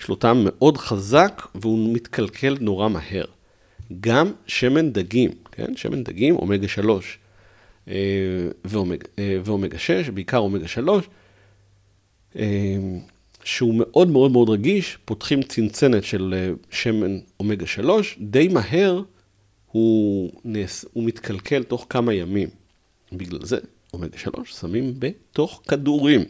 יש 0.00 0.08
לו 0.08 0.14
טעם 0.14 0.44
מאוד 0.44 0.76
חזק 0.76 1.46
והוא 1.54 1.94
מתקלקל 1.94 2.56
נורא 2.60 2.88
מהר. 2.88 3.24
גם 4.00 4.32
שמן 4.46 4.92
דגים, 4.92 5.30
כן? 5.52 5.76
שמן 5.76 6.04
דגים, 6.04 6.36
אומגה 6.36 6.68
3 6.68 7.18
אה, 7.88 7.94
ואומגה, 8.64 9.06
אה, 9.18 9.38
ואומגה 9.44 9.78
6, 9.78 10.08
בעיקר 10.08 10.38
אומגה 10.38 10.68
3, 10.68 11.04
שהוא 13.44 13.74
מאוד 13.74 14.08
מאוד 14.08 14.32
מאוד 14.32 14.48
רגיש, 14.48 14.98
פותחים 15.04 15.42
צנצנת 15.42 16.04
של 16.04 16.54
שמן 16.70 17.18
אומגה 17.40 17.66
3, 17.66 18.18
די 18.20 18.48
מהר 18.48 19.02
הוא, 19.66 20.30
נס, 20.44 20.84
הוא 20.92 21.04
מתקלקל 21.04 21.62
תוך 21.62 21.86
כמה 21.90 22.14
ימים. 22.14 22.48
בגלל 23.12 23.44
זה 23.44 23.58
אומגה 23.92 24.18
3 24.18 24.52
שמים 24.52 24.94
בתוך 24.98 25.62
כדורים. 25.68 26.24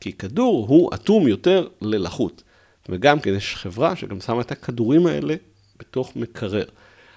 כי 0.00 0.12
כדור 0.12 0.66
הוא 0.68 0.90
אטום 0.94 1.28
יותר 1.28 1.68
ללחות. 1.80 2.42
וגם 2.88 3.20
כן 3.20 3.34
יש 3.34 3.54
חברה 3.54 3.96
שגם 3.96 4.20
שמה 4.20 4.40
את 4.40 4.52
הכדורים 4.52 5.06
האלה 5.06 5.34
בתוך 5.78 6.16
מקרר. 6.16 6.64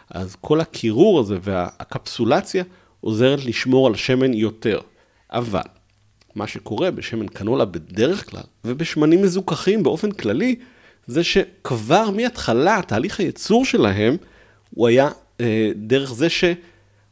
אז 0.10 0.36
כל 0.42 0.62
הקירור 0.62 1.20
הזה 1.20 1.38
והקפסולציה 1.42 2.64
עוזרת 3.02 3.46
לשמור 3.46 3.88
על 3.88 3.96
שמן 3.96 4.34
יותר. 4.34 4.80
אבל 5.30 5.62
מה 6.40 6.48
שקורה 6.48 6.92
בשמן 6.92 7.28
קנולה 7.28 7.66
בדרך 7.66 8.30
כלל, 8.30 8.44
ובשמנים 8.66 9.22
מזוכחים 9.22 9.84
באופן 9.84 10.12
כללי, 10.12 10.56
זה 11.08 11.24
שכבר 11.24 12.10
מההתחלה, 12.10 12.82
תהליך 12.88 13.20
הייצור 13.20 13.66
שלהם, 13.66 14.18
הוא 14.70 14.88
היה 14.88 15.10
אה, 15.42 15.72
דרך 15.76 16.14
זה 16.14 16.30
ש... 16.30 16.44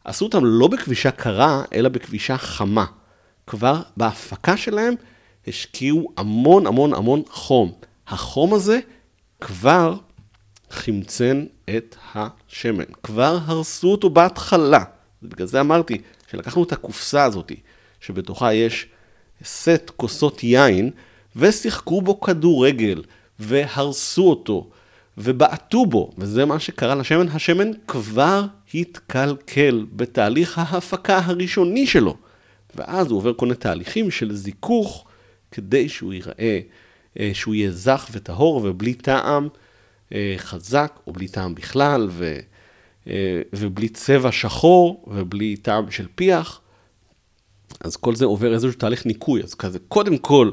עשו 0.03 0.25
אותם 0.25 0.45
לא 0.45 0.67
בכבישה 0.67 1.11
קרה, 1.11 1.63
אלא 1.73 1.89
בכבישה 1.89 2.37
חמה. 2.37 2.85
כבר 3.47 3.81
בהפקה 3.97 4.57
שלהם 4.57 4.93
השקיעו 5.47 6.11
המון 6.17 6.67
המון 6.67 6.93
המון 6.93 7.21
חום. 7.29 7.71
החום 8.07 8.53
הזה 8.53 8.79
כבר 9.41 9.97
חמצן 10.69 11.45
את 11.69 11.95
השמן, 12.15 12.83
כבר 13.03 13.39
הרסו 13.45 13.91
אותו 13.91 14.09
בהתחלה. 14.09 14.83
בגלל 15.23 15.47
זה 15.47 15.61
אמרתי 15.61 16.01
שלקחנו 16.31 16.63
את 16.63 16.71
הקופסה 16.71 17.23
הזאת, 17.23 17.51
שבתוכה 17.99 18.53
יש 18.53 18.87
סט 19.43 19.91
כוסות 19.95 20.43
יין, 20.43 20.91
ושיחקו 21.35 22.01
בו 22.01 22.21
כדורגל, 22.21 23.03
והרסו 23.39 24.29
אותו, 24.29 24.69
ובעטו 25.17 25.85
בו, 25.85 26.11
וזה 26.17 26.45
מה 26.45 26.59
שקרה 26.59 26.95
לשמן, 26.95 27.27
השמן 27.27 27.71
כבר 27.87 28.45
התקלקל 28.73 29.85
בתהליך 29.93 30.57
ההפקה 30.57 31.17
הראשוני 31.17 31.87
שלו. 31.87 32.17
ואז 32.75 33.07
הוא 33.07 33.17
עובר 33.17 33.33
כל 33.33 33.45
מיני 33.45 33.55
תהליכים 33.55 34.11
של 34.11 34.35
זיכוך, 34.35 35.05
כדי 35.51 35.89
שהוא 35.89 36.13
ייראה, 36.13 36.59
אה, 37.19 37.31
שהוא 37.33 37.55
יהיה 37.55 37.71
זך 37.71 38.09
וטהור 38.11 38.61
ובלי 38.63 38.93
טעם 38.93 39.47
אה, 40.13 40.35
חזק, 40.37 40.99
או 41.07 41.13
בלי 41.13 41.27
טעם 41.27 41.55
בכלל, 41.55 42.07
ו, 42.11 42.39
אה, 43.07 43.41
ובלי 43.53 43.89
צבע 43.89 44.31
שחור, 44.31 45.05
ובלי 45.07 45.55
טעם 45.55 45.91
של 45.91 46.07
פיח. 46.15 46.61
אז 47.79 47.95
כל 47.95 48.15
זה 48.15 48.25
עובר 48.25 48.53
איזשהו 48.53 48.79
תהליך 48.79 49.05
ניקוי. 49.05 49.43
אז 49.43 49.53
כזה, 49.53 49.79
קודם 49.87 50.17
כל, 50.17 50.51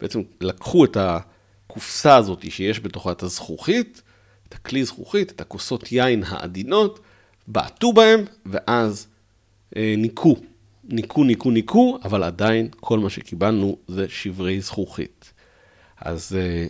בעצם 0.00 0.22
לקחו 0.40 0.84
את 0.84 0.96
הקופסה 1.00 2.16
הזאת 2.16 2.50
שיש 2.50 2.80
בתוכה 2.80 3.12
את 3.12 3.22
הזכוכית, 3.22 4.02
את 4.48 4.54
הכלי 4.54 4.84
זכוכית, 4.84 5.30
את 5.30 5.40
הכוסות 5.40 5.92
יין 5.92 6.22
העדינות, 6.26 7.00
בעטו 7.48 7.92
בהם, 7.92 8.24
ואז 8.46 9.06
אה, 9.76 9.94
ניקו. 9.98 10.36
ניקו, 10.88 11.24
ניקו, 11.24 11.50
ניקו, 11.50 11.98
אבל 12.04 12.22
עדיין 12.22 12.68
כל 12.80 12.98
מה 12.98 13.10
שקיבלנו 13.10 13.76
זה 13.88 14.08
שברי 14.08 14.60
זכוכית. 14.60 15.32
אז 16.00 16.36
אה, 16.38 16.66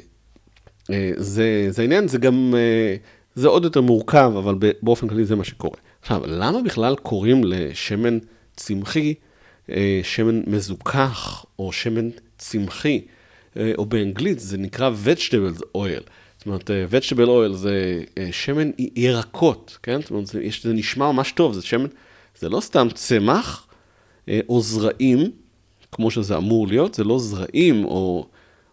אה, 0.90 1.10
זה, 1.16 1.66
זה 1.70 1.82
העניין, 1.82 2.08
זה 2.08 2.18
גם, 2.18 2.54
אה, 2.56 2.96
זה 3.34 3.48
עוד 3.48 3.64
יותר 3.64 3.80
מורכב, 3.80 4.32
אבל 4.38 4.54
באופן 4.82 5.08
כללי 5.08 5.24
זה 5.24 5.36
מה 5.36 5.44
שקורה. 5.44 5.78
עכשיו, 6.00 6.22
למה 6.26 6.62
בכלל 6.62 6.96
קוראים 6.96 7.44
לשמן 7.44 8.18
צמחי 8.56 9.14
שמן 10.02 10.42
מזוכח 10.46 11.44
או 11.58 11.72
שמן 11.72 12.08
צמחי, 12.38 13.00
אה, 13.56 13.72
או 13.78 13.86
באנגלית 13.86 14.40
זה 14.40 14.58
נקרא 14.58 14.90
vegetables 15.04 15.60
oil. 15.76 16.02
זאת 16.38 16.46
אומרת, 16.46 16.70
אה, 16.70 16.84
vegetable 16.90 17.28
oil 17.28 17.52
זה 17.52 18.02
אה, 18.18 18.28
שמן 18.32 18.70
ירקות, 18.96 19.78
כן? 19.82 20.02
זאת 20.02 20.10
אומרת, 20.10 20.26
זה, 20.26 20.42
זה 20.62 20.72
נשמע 20.72 21.12
ממש 21.12 21.32
טוב, 21.32 21.52
זה 21.52 21.62
שמן, 21.62 21.86
זה 22.38 22.48
לא 22.48 22.60
סתם 22.60 22.88
צמח 22.94 23.66
אה, 24.28 24.40
או 24.48 24.60
זרעים, 24.60 25.30
כמו 25.92 26.10
שזה 26.10 26.36
אמור 26.36 26.66
להיות, 26.66 26.94
זה 26.94 27.04
לא 27.04 27.18
זרעים 27.18 27.84
או, 27.84 28.26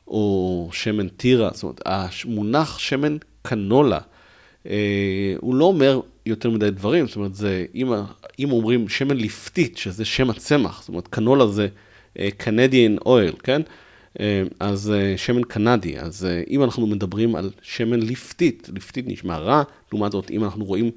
או 0.07 0.69
שמן 0.71 1.07
טירה, 1.07 1.49
זאת 1.53 1.63
אומרת, 1.63 1.81
המונח 1.85 2.79
שמן 2.79 3.17
קנולה 3.41 3.97
אה, 3.97 4.12
הוא 5.37 5.55
לא 5.55 5.65
אומר 5.65 5.99
יותר 6.25 6.49
מדי 6.49 6.71
דברים, 6.71 7.07
זאת 7.07 7.15
אומרת, 7.15 7.35
זה, 7.35 7.65
אם, 7.75 7.91
אם 8.39 8.51
אומרים 8.51 8.89
שמן 8.89 9.17
ליפטית, 9.17 9.77
שזה 9.77 10.05
שם 10.05 10.29
הצמח, 10.29 10.79
זאת 10.79 10.89
אומרת, 10.89 11.07
קנולה 11.07 11.47
זה 11.47 11.67
קנדיאן 12.37 12.95
אויל, 13.05 13.33
כן? 13.43 13.61
אז 14.59 14.93
שמן 15.17 15.43
קנדי, 15.43 15.99
אז 15.99 16.27
אם 16.49 16.63
אנחנו 16.63 16.87
מדברים 16.87 17.35
על 17.35 17.49
שמן 17.61 17.99
ליפטית, 17.99 18.69
ליפטית 18.73 19.07
נשמע 19.07 19.37
רע, 19.37 19.63
לעומת 19.91 20.11
זאת, 20.11 20.31
אם 20.31 20.43
אנחנו 20.43 20.65
רואים 20.65 20.91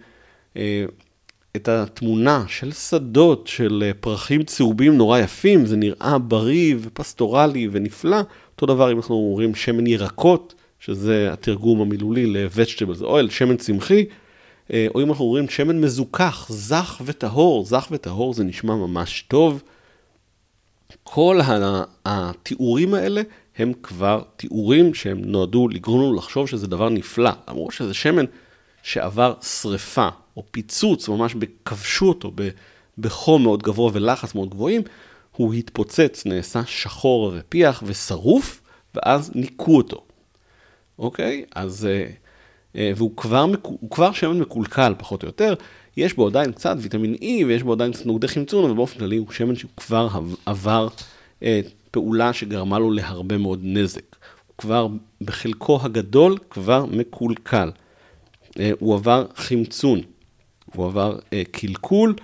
את 1.56 1.68
התמונה 1.68 2.44
של 2.48 2.72
שדות, 2.72 3.46
של 3.46 3.90
פרחים 4.00 4.42
צהובים 4.42 4.96
נורא 4.96 5.18
יפים, 5.18 5.66
זה 5.66 5.76
נראה 5.76 6.18
בריא 6.18 6.74
ופסטורלי 6.80 7.68
ונפלא, 7.72 8.20
אותו 8.54 8.66
דבר 8.66 8.92
אם 8.92 8.96
אנחנו 8.96 9.14
אומרים 9.14 9.54
שמן 9.54 9.86
ירקות, 9.86 10.54
שזה 10.80 11.32
התרגום 11.32 11.80
המילולי 11.80 12.26
ל-vegetables 12.26 13.02
oil, 13.02 13.30
שמן 13.30 13.56
צמחי, 13.56 14.04
אה, 14.72 14.86
או 14.94 15.02
אם 15.02 15.08
אנחנו 15.08 15.24
אומרים 15.24 15.48
שמן 15.48 15.80
מזוכח, 15.80 16.46
זך 16.50 17.02
וטהור, 17.04 17.64
זך 17.64 17.88
וטהור 17.90 18.34
זה 18.34 18.44
נשמע 18.44 18.74
ממש 18.74 19.24
טוב. 19.28 19.62
כל 21.02 21.40
התיאורים 22.04 22.94
האלה 22.94 23.22
הם 23.58 23.72
כבר 23.82 24.22
תיאורים 24.36 24.94
שהם 24.94 25.20
נועדו 25.24 25.68
לגרום 25.68 26.00
לנו 26.00 26.14
לחשוב 26.14 26.48
שזה 26.48 26.66
דבר 26.66 26.88
נפלא, 26.88 27.30
למרות 27.48 27.72
שזה 27.72 27.94
שמן 27.94 28.24
שעבר 28.82 29.34
שריפה 29.42 30.08
או 30.36 30.42
פיצוץ, 30.50 31.08
ממש 31.08 31.34
כבשו 31.64 32.08
אותו 32.08 32.32
בחום 32.98 33.42
מאוד 33.42 33.62
גבוה 33.62 33.90
ולחץ 33.94 34.34
מאוד 34.34 34.50
גבוהים, 34.50 34.82
הוא 35.36 35.54
התפוצץ, 35.54 36.26
נעשה 36.26 36.62
שחור 36.66 37.32
ופיח 37.36 37.82
ושרוף, 37.86 38.62
ואז 38.94 39.30
ניקו 39.34 39.76
אותו. 39.76 40.05
אוקיי? 40.98 41.44
אז, 41.54 41.86
אה, 41.86 42.06
אה, 42.76 42.92
והוא 42.96 43.16
כבר, 43.16 43.46
כבר 43.90 44.12
שמן 44.12 44.38
מקולקל, 44.38 44.94
פחות 44.98 45.22
או 45.22 45.28
יותר. 45.28 45.54
יש 45.96 46.14
בו 46.14 46.26
עדיין 46.26 46.52
קצת 46.52 46.76
ויטמין 46.78 47.14
E, 47.14 47.44
ויש 47.46 47.62
בו 47.62 47.72
עדיין 47.72 47.92
קצת 47.92 48.06
נוגדי 48.06 48.28
חמצון, 48.28 48.64
אבל 48.64 48.74
באופן 48.74 48.98
כללי 48.98 49.16
הוא 49.16 49.26
שמן 49.30 49.56
שהוא 49.56 49.70
כבר 49.76 50.08
עבר 50.46 50.88
אה, 51.42 51.60
פעולה 51.90 52.32
שגרמה 52.32 52.78
לו 52.78 52.90
להרבה 52.90 53.38
מאוד 53.38 53.60
נזק. 53.62 54.16
הוא 54.46 54.54
כבר, 54.58 54.88
בחלקו 55.20 55.78
הגדול, 55.82 56.38
כבר 56.50 56.86
מקולקל. 56.86 57.70
הוא 58.78 58.94
עבר 58.94 59.26
חמצון, 59.36 60.00
הוא 60.74 60.86
עבר 60.86 61.18
קלקול, 61.50 62.14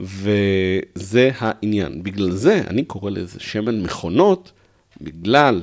וזה 0.00 1.30
העניין. 1.38 2.02
בגלל 2.02 2.30
זה 2.30 2.62
אני 2.66 2.84
קורא 2.84 3.10
לזה 3.10 3.40
שמן 3.40 3.82
מכונות, 3.82 4.52
בגלל 5.00 5.62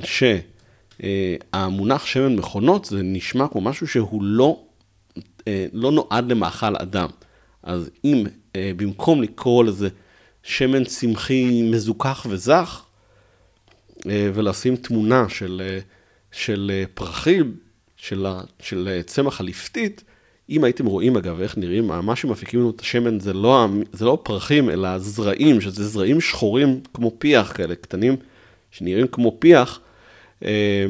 שהמונח 1.02 2.06
שמן 2.06 2.36
מכונות 2.36 2.84
זה 2.84 3.02
נשמע 3.02 3.48
כמו 3.48 3.60
משהו 3.60 3.86
שהוא 3.86 4.22
לא, 4.22 4.60
אה, 5.48 5.66
לא 5.72 5.92
נועד 5.92 6.32
למאכל 6.32 6.76
אדם. 6.76 7.08
אז 7.62 7.90
אם 8.04 8.24
אה, 8.56 8.72
במקום 8.76 9.22
לקרוא 9.22 9.64
לזה 9.64 9.88
שמן 10.42 10.84
צמחי 10.84 11.62
מזוכח 11.62 12.26
וזך, 12.30 12.82
אה, 14.06 14.30
ולשים 14.34 14.76
תמונה 14.76 15.28
של, 15.28 15.78
של 16.32 16.84
פרחים, 16.94 17.56
של, 17.96 18.26
של 18.60 19.00
צמח 19.06 19.40
הליפתית, 19.40 20.04
אם 20.50 20.64
הייתם 20.64 20.86
רואים 20.86 21.16
אגב 21.16 21.40
איך 21.40 21.58
נראים, 21.58 21.86
מה 21.86 22.16
שמפיקים 22.16 22.60
לנו 22.60 22.70
את 22.70 22.80
השמן 22.80 23.20
זה 23.20 23.32
לא, 23.32 23.66
זה 23.92 24.04
לא 24.04 24.18
פרחים, 24.22 24.70
אלא 24.70 24.98
זרעים, 24.98 25.60
שזה 25.60 25.88
זרעים 25.88 26.20
שחורים 26.20 26.80
כמו 26.94 27.12
פיח 27.18 27.52
כאלה, 27.56 27.74
קטנים, 27.74 28.16
שנראים 28.70 29.06
כמו 29.06 29.36
פיח. 29.38 29.80
אה, 30.44 30.86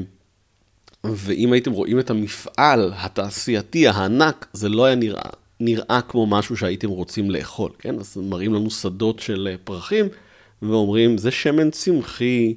ואם 1.04 1.52
הייתם 1.52 1.72
רואים 1.72 1.98
את 1.98 2.11
המפעל 2.11 2.92
התעשייתי 2.96 3.88
הענק, 3.88 4.46
זה 4.52 4.68
לא 4.68 4.84
היה 4.84 4.94
נראה, 4.94 5.30
נראה 5.61 6.00
כמו 6.08 6.26
משהו 6.26 6.56
שהייתם 6.56 6.88
רוצים 6.88 7.30
לאכול, 7.30 7.70
כן? 7.78 7.98
אז 7.98 8.16
מראים 8.16 8.54
לנו 8.54 8.70
שדות 8.70 9.20
של 9.20 9.48
אה, 9.50 9.56
פרחים, 9.64 10.08
ואומרים, 10.62 11.18
זה 11.18 11.30
שמן 11.30 11.70
צמחי, 11.70 12.54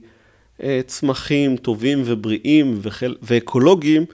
אה, 0.64 0.82
צמחים 0.86 1.58
טובים 1.58 2.02
ובריאים 2.06 2.80
וחל... 2.82 3.16
ואקולוגיים. 3.22 4.06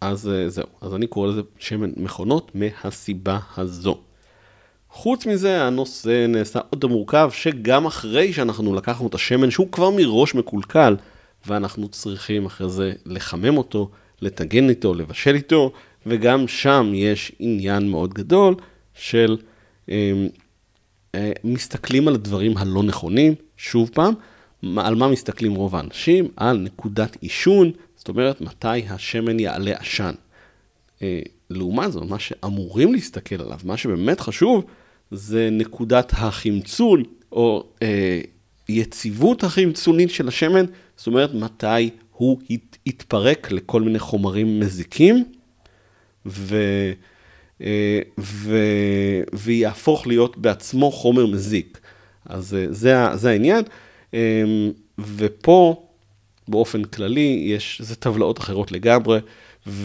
אז 0.00 0.30
זהו, 0.48 0.66
אז 0.80 0.94
אני 0.94 1.06
קורא 1.06 1.28
לזה 1.28 1.40
שמן 1.58 1.90
מכונות 1.96 2.52
מהסיבה 2.54 3.38
הזו. 3.56 3.98
חוץ 4.92 5.26
מזה, 5.26 5.62
הנושא 5.62 6.26
נעשה 6.28 6.60
עוד 6.70 6.84
מורכב, 6.84 7.30
שגם 7.32 7.86
אחרי 7.86 8.32
שאנחנו 8.32 8.74
לקחנו 8.74 9.06
את 9.06 9.14
השמן, 9.14 9.50
שהוא 9.50 9.72
כבר 9.72 9.90
מראש 9.90 10.34
מקולקל, 10.34 10.96
ואנחנו 11.46 11.88
צריכים 11.88 12.46
אחרי 12.46 12.68
זה 12.68 12.92
לחמם 13.06 13.56
אותו, 13.56 13.90
לטגן 14.22 14.68
איתו, 14.68 14.94
לבשל 14.94 15.34
איתו, 15.34 15.72
וגם 16.06 16.48
שם 16.48 16.92
יש 16.94 17.32
עניין 17.38 17.88
מאוד 17.88 18.14
גדול 18.14 18.54
של 18.94 19.36
אה, 19.90 20.12
אה, 21.14 21.32
מסתכלים 21.44 22.08
על 22.08 22.14
הדברים 22.14 22.56
הלא 22.56 22.82
נכונים, 22.82 23.34
שוב 23.56 23.90
פעם, 23.94 24.14
על 24.76 24.94
מה 24.94 25.08
מסתכלים 25.08 25.54
רוב 25.54 25.76
האנשים? 25.76 26.28
על 26.36 26.58
נקודת 26.58 27.16
עישון, 27.20 27.70
זאת 27.96 28.08
אומרת, 28.08 28.40
מתי 28.40 28.86
השמן 28.88 29.40
יעלה 29.40 29.72
עשן. 29.78 30.12
אה, 31.02 31.20
לעומת 31.50 31.92
זאת, 31.92 32.08
מה 32.08 32.18
שאמורים 32.18 32.92
להסתכל 32.92 33.42
עליו, 33.42 33.58
מה 33.64 33.76
שבאמת 33.76 34.20
חשוב, 34.20 34.64
זה 35.10 35.48
נקודת 35.52 36.12
החמצון, 36.12 37.02
או 37.32 37.66
אה, 37.82 38.20
יציבות 38.68 39.44
החמצונית 39.44 40.10
של 40.10 40.28
השמן, 40.28 40.64
זאת 40.96 41.06
אומרת, 41.06 41.34
מתי 41.34 41.90
הוא 42.12 42.38
ית, 42.50 42.78
יתפרק 42.86 43.52
לכל 43.52 43.82
מיני 43.82 43.98
חומרים 43.98 44.60
מזיקים, 44.60 45.24
ו, 46.26 46.56
אה, 47.60 48.00
ו, 48.18 48.56
ויהפוך 49.32 50.06
להיות 50.06 50.38
בעצמו 50.38 50.90
חומר 50.90 51.26
מזיק. 51.26 51.80
אז 52.26 52.54
אה, 52.54 52.66
זה, 52.70 52.94
זה 53.14 53.30
העניין. 53.30 53.64
אה, 54.14 54.44
ופה 54.98 55.86
באופן 56.48 56.84
כללי, 56.84 57.42
יש, 57.46 57.82
זה 57.84 57.96
טבלאות 57.96 58.38
אחרות 58.38 58.72
לגמרי, 58.72 59.18
ושוב 59.66 59.82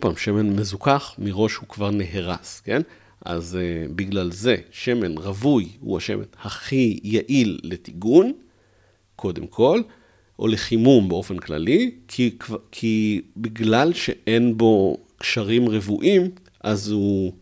פעם, 0.00 0.16
שמן 0.16 0.56
מזוכח, 0.56 1.14
מראש 1.18 1.54
הוא 1.54 1.68
כבר 1.68 1.90
נהרס, 1.90 2.60
כן? 2.60 2.82
אז 3.24 3.58
uh, 3.60 3.92
בגלל 3.96 4.32
זה, 4.32 4.56
שמן 4.70 5.18
רווי 5.18 5.68
הוא 5.80 5.96
השמן 5.96 6.24
הכי 6.42 7.00
יעיל 7.02 7.60
לטיגון, 7.62 8.32
קודם 9.18 9.46
כל, 9.46 9.80
או 10.38 10.48
לחימום 10.48 11.08
באופן 11.08 11.38
כללי, 11.38 11.90
כי, 12.08 12.36
כי 12.72 13.20
בגלל 13.36 13.92
שאין 13.92 14.56
בו 14.58 14.96
קשרים 15.18 15.68
רבועים, 15.68 16.30
אז 16.60 16.90
הוא, 16.90 17.32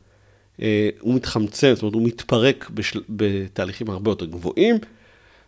uh, 0.57 0.61
הוא 1.01 1.15
מתחמצן, 1.15 1.75
זאת 1.75 1.83
אומרת, 1.83 1.95
הוא 1.95 2.03
מתפרק 2.03 2.71
בשל, 2.75 3.01
בתהליכים 3.09 3.91
הרבה 3.91 4.11
יותר 4.11 4.27
גבוהים. 4.27 4.77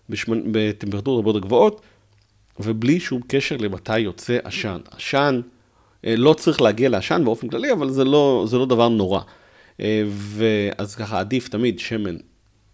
בשמנ... 0.09 0.43
בטמפרטורות 0.53 1.19
הרבה 1.19 1.31
יותר 1.31 1.47
גבוהות, 1.47 1.81
ובלי 2.61 3.01
שום 3.01 3.21
קשר 3.29 3.57
למתי 3.57 3.99
יוצא 3.99 4.39
עשן. 4.45 4.79
עשן, 4.91 5.41
אה, 6.05 6.17
לא 6.17 6.33
צריך 6.35 6.61
להגיע 6.61 6.89
לעשן 6.89 7.23
באופן 7.25 7.49
כללי, 7.49 7.73
אבל 7.73 7.91
זה 7.91 8.05
לא, 8.05 8.45
זה 8.49 8.59
לא 8.59 8.67
דבר 8.67 8.89
נורא. 8.89 9.21
אה, 9.81 10.03
ואז 10.09 10.95
ככה 10.95 11.21
עדיף 11.21 11.49
תמיד 11.49 11.79
שמן 11.79 12.17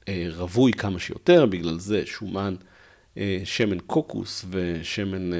אה, 0.09 0.27
רווי 0.37 0.73
כמה 0.73 0.99
שיותר, 0.99 1.47
בגלל 1.47 1.79
זה 1.79 2.03
שומן, 2.07 2.55
שמן 3.45 3.79
קוקוס 3.87 4.45
ושמן 4.51 5.31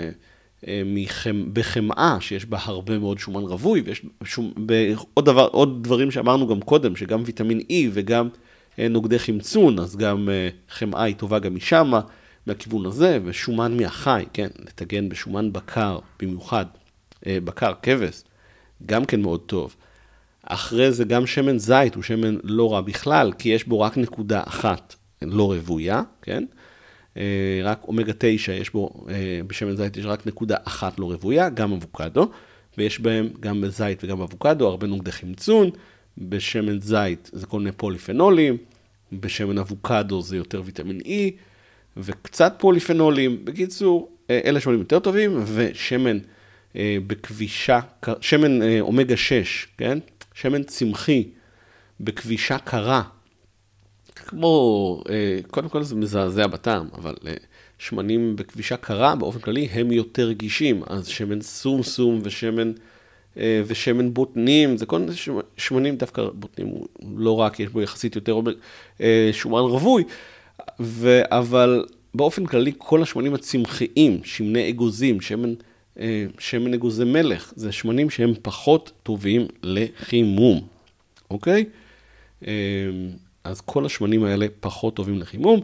מחמ... 0.87 1.55
בחמאה, 1.55 2.17
שיש 2.21 2.47
בה 2.47 2.59
הרבה 2.63 2.99
מאוד 2.99 3.19
שומן 3.19 3.43
רווי, 3.43 3.81
ויש 3.81 4.03
שום... 4.25 4.53
עוד, 5.15 5.25
דבר, 5.25 5.49
עוד 5.53 5.85
דברים 5.85 6.11
שאמרנו 6.11 6.47
גם 6.47 6.61
קודם, 6.61 6.97
שגם 6.97 7.23
ויטמין 7.27 7.59
E 7.61 7.73
וגם 7.93 8.29
נוגדי 8.79 9.19
חמצון, 9.19 9.79
אז 9.79 9.97
גם 9.97 10.29
אה, 10.29 10.49
חמאה 10.71 11.03
היא 11.03 11.15
טובה 11.15 11.39
גם 11.39 11.55
משם, 11.55 11.93
מהכיוון 12.47 12.87
הזה, 12.87 13.19
ושומן 13.25 13.77
מהחי, 13.77 14.25
כן, 14.33 14.49
לטגן 14.59 15.09
בשומן 15.09 15.53
בקר, 15.53 15.99
במיוחד 16.21 16.67
אה, 17.27 17.39
בקר, 17.45 17.73
כבש, 17.83 18.23
גם 18.87 19.05
כן 19.05 19.23
מאוד 19.23 19.41
טוב. 19.41 19.77
אחרי 20.43 20.93
זה 20.93 21.05
גם 21.05 21.27
שמן 21.27 21.59
זית 21.59 21.95
הוא 21.95 22.03
שמן 22.03 22.37
לא 22.43 22.73
רע 22.73 22.81
בכלל, 22.81 23.33
כי 23.39 23.49
יש 23.49 23.69
בו 23.69 23.81
רק 23.81 23.97
נקודה 23.97 24.43
אחת 24.47 24.95
לא 25.23 25.55
רוויה, 25.55 26.03
כן? 26.23 26.45
אה, 27.17 27.61
רק 27.65 27.85
אומגה 27.89 28.13
9 28.19 28.53
יש 28.53 28.71
בו, 28.71 29.07
בשמן 29.47 29.77
זית 29.77 29.97
יש 29.97 30.05
רק 30.05 30.27
נקודה 30.27 30.57
אחת 30.65 30.99
לא 30.99 31.05
רוויה, 31.05 31.49
גם 31.49 31.73
אבוקדו, 31.73 32.31
ויש 32.79 33.01
בהם 33.01 33.29
גם 33.41 33.61
בזית 33.61 34.05
וגם 34.05 34.19
באבוקדו 34.19 34.69
הרבה 34.69 34.87
נוגדי 34.87 35.13
חמצון, 35.13 35.71
בשמן 36.19 36.81
זית 36.81 37.31
זה 37.33 37.47
כל 37.47 37.59
מיני 37.59 37.73
פוליפנולים, 37.73 38.57
בשמן 39.13 39.59
אבוקדו 39.59 40.23
זה 40.23 40.37
יותר 40.37 40.63
ויטמין 40.65 41.01
E, 41.01 41.11
וקצת 41.97 42.55
פוליפנולים. 42.59 43.45
בקיצור, 43.45 44.11
אה, 44.31 44.41
אלה 44.45 44.61
שמנים 44.61 44.79
יותר 44.79 44.99
טובים, 44.99 45.43
ושמן 45.55 46.19
אה, 46.77 46.97
בכבישה, 47.07 47.81
שמן 48.21 48.63
אה, 48.63 48.81
אומגה 48.81 49.17
6, 49.17 49.67
כן? 49.79 49.99
שמן 50.35 50.63
צמחי 50.63 51.29
בכבישה 52.01 52.59
קרה, 52.59 53.03
כמו, 54.27 55.03
קודם 55.51 55.69
כל 55.69 55.83
זה 55.83 55.95
מזעזע 55.95 56.47
בטעם, 56.47 56.87
אבל 56.95 57.15
שמנים 57.79 58.37
בכבישה 58.37 58.77
קרה 58.77 59.17
באופן 59.17 59.39
כללי 59.39 59.69
הם 59.73 59.93
יותר 59.93 60.29
רגישים, 60.29 60.83
אז 60.87 61.07
שמן 61.07 61.41
סום 61.41 61.83
סום 61.83 62.21
ושמן 62.23 62.73
אה, 63.39 63.63
ושמן 63.67 64.15
בוטנים, 64.15 64.77
זה 64.77 64.87
כל 64.87 64.99
מיני 64.99 65.13
שמנים, 65.57 65.97
דווקא 65.97 66.23
בוטנים 66.35 66.69
הוא 66.69 66.87
לא 67.17 67.41
רק, 67.41 67.61
יש 67.61 67.69
בו 67.69 67.83
יחסית 67.83 68.17
יותר 68.17 68.41
אה, 69.01 69.31
שומן 69.33 69.61
רווי, 69.61 70.05
ו, 70.81 71.21
אבל 71.25 71.85
באופן 72.15 72.47
כללי 72.47 72.73
כל 72.79 73.03
השמנים 73.03 73.35
הצמחיים, 73.35 74.21
שמני 74.25 74.71
אגוזים, 74.71 75.21
שמן, 75.21 75.55
אה, 75.99 76.27
שמן 76.39 76.75
אגוזי 76.75 77.05
מלך, 77.05 77.53
זה 77.57 77.73
שמנים 77.73 78.11
שהם 78.11 78.33
פחות 78.43 78.93
טובים 79.03 79.47
לחימום, 79.63 80.61
אוקיי? 81.31 81.65
אז 83.45 83.61
כל 83.61 83.87
השמנים 83.87 84.25
האלה 84.25 84.47
פחות 84.61 84.97
טובים 84.97 85.19
לחימום. 85.19 85.61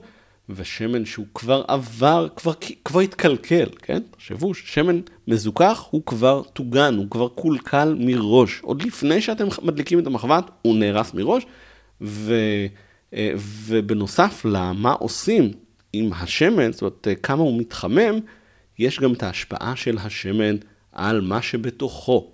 ושמן 0.56 1.04
שהוא 1.04 1.26
כבר 1.34 1.62
עבר, 1.68 2.28
כבר, 2.36 2.52
כבר 2.84 3.00
התקלקל, 3.00 3.66
כן? 3.82 4.02
תחשבו, 4.10 4.54
שמן 4.54 5.00
מזוכח 5.28 5.86
הוא 5.90 6.02
כבר 6.06 6.42
טוגן, 6.42 6.94
הוא 6.96 7.10
כבר 7.10 7.28
קולקל 7.28 7.96
מראש. 7.98 8.60
עוד 8.60 8.82
לפני 8.82 9.20
שאתם 9.20 9.46
מדליקים 9.62 9.98
את 9.98 10.06
המחבת, 10.06 10.50
הוא 10.62 10.76
נהרס 10.76 11.14
מראש. 11.14 11.46
ו, 12.00 12.34
אה, 13.14 13.32
ובנוסף 13.66 14.44
למה 14.44 14.92
עושים 14.92 15.50
עם 15.92 16.12
השמן, 16.12 16.72
זאת 16.72 16.82
אומרת, 16.82 17.08
כמה 17.22 17.42
הוא 17.42 17.60
מתחמם, 17.60 18.18
יש 18.78 19.00
גם 19.00 19.12
את 19.12 19.22
ההשפעה 19.22 19.76
של 19.76 19.98
השמן 19.98 20.56
על 20.92 21.20
מה 21.20 21.42
שבתוכו. 21.42 22.30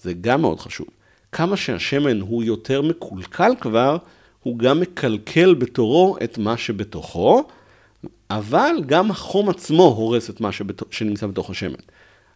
זה 0.00 0.12
גם 0.20 0.40
מאוד 0.40 0.60
חשוב. 0.60 0.86
כמה 1.32 1.56
שהשמן 1.56 2.20
הוא 2.20 2.42
יותר 2.42 2.82
מקולקל 2.82 3.52
כבר, 3.60 3.96
הוא 4.42 4.58
גם 4.58 4.80
מקלקל 4.80 5.54
בתורו 5.54 6.16
את 6.24 6.38
מה 6.38 6.56
שבתוכו, 6.56 7.44
אבל 8.30 8.76
גם 8.86 9.10
החום 9.10 9.48
עצמו 9.48 9.82
הורס 9.82 10.30
את 10.30 10.40
מה 10.40 10.52
שבתו, 10.52 10.86
שנמצא 10.90 11.26
בתוך 11.26 11.50
השמן. 11.50 11.78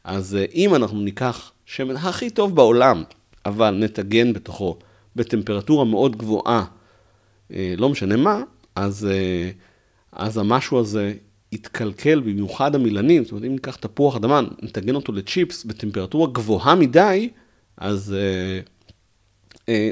אז 0.05 0.37
אה, 0.37 0.45
אם 0.55 0.75
אנחנו 0.75 1.01
ניקח 1.01 1.53
שמן 1.67 1.97
הכי 1.97 2.31
טוב 2.31 2.57
בעולם, 2.57 3.03
אבל 3.47 3.75
נטגן 3.75 4.33
בתוכו 4.33 4.79
בטמפרטורה 5.17 5.85
מאוד 5.85 6.17
גבוהה, 6.17 6.65
אה, 7.53 7.75
לא 7.79 7.89
משנה 7.89 8.17
מה, 8.17 8.43
אז, 8.75 9.09
אה, 9.11 9.51
אז 10.13 10.39
המשהו 10.39 10.79
הזה 10.79 11.15
יתקלקל, 11.53 12.21
במיוחד 12.21 12.75
המילנים, 12.75 13.25
זאת 13.25 13.33
אומרת, 13.33 13.45
אם 13.45 13.53
ניקח 13.53 13.77
תפוח 13.77 14.17
אדמה, 14.17 14.41
נטגן 14.63 14.95
אותו 14.95 15.13
לצ'יפס 15.13 15.65
בטמפרטורה 15.65 16.27
גבוהה 16.33 16.75
מדי, 16.75 17.29
אז 17.77 18.17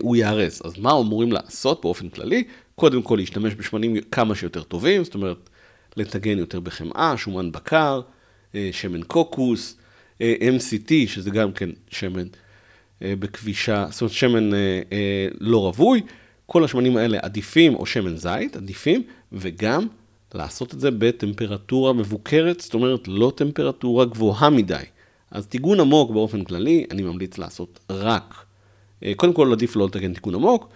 הוא 0.00 0.16
ייהרס. 0.16 0.62
אז 0.64 0.78
מה 0.78 0.92
אמורים 0.92 1.32
לעשות 1.32 1.82
באופן 1.82 2.08
כללי? 2.08 2.44
קודם 2.74 3.02
כל 3.02 3.16
להשתמש 3.16 3.54
בשמנים 3.54 3.96
כמה 4.10 4.34
שיותר 4.34 4.62
טובים, 4.62 5.04
זאת 5.04 5.14
אומרת, 5.14 5.50
לטגן 5.96 6.38
יותר 6.38 6.60
בחמאה, 6.60 7.16
שומן 7.16 7.52
בקר, 7.52 8.00
אה, 8.54 8.68
שמן 8.72 9.02
קוקוס, 9.02 9.76
אה, 10.20 10.34
MCT, 10.40 10.92
שזה 11.06 11.30
גם 11.30 11.52
כן 11.52 11.70
שמן 11.90 12.26
אה, 13.02 13.14
בכבישה, 13.18 13.86
זאת 13.90 14.00
אומרת, 14.00 14.12
שמן 14.12 14.54
אה, 14.54 14.80
אה, 14.92 15.28
לא 15.40 15.58
רווי. 15.58 16.00
כל 16.46 16.64
השמנים 16.64 16.96
האלה 16.96 17.18
עדיפים, 17.22 17.74
או 17.74 17.86
שמן 17.86 18.16
זית, 18.16 18.56
עדיפים, 18.56 19.02
וגם 19.32 19.86
לעשות 20.34 20.74
את 20.74 20.80
זה 20.80 20.90
בטמפרטורה 20.90 21.92
מבוקרת, 21.92 22.60
זאת 22.60 22.74
אומרת, 22.74 23.08
לא 23.08 23.32
טמפרטורה 23.36 24.04
גבוהה 24.04 24.50
מדי. 24.50 24.82
אז 25.30 25.46
טיגון 25.46 25.80
עמוק 25.80 26.10
באופן 26.10 26.44
כללי, 26.44 26.84
אני 26.90 27.02
ממליץ 27.02 27.38
לעשות 27.38 27.80
רק 27.90 28.34
אה, 28.38 28.41
קודם 29.16 29.32
כל 29.32 29.52
עדיף 29.52 29.76
לא 29.76 29.86
לתקן 29.86 30.14
תיקון 30.14 30.34
עמוק, 30.34 30.68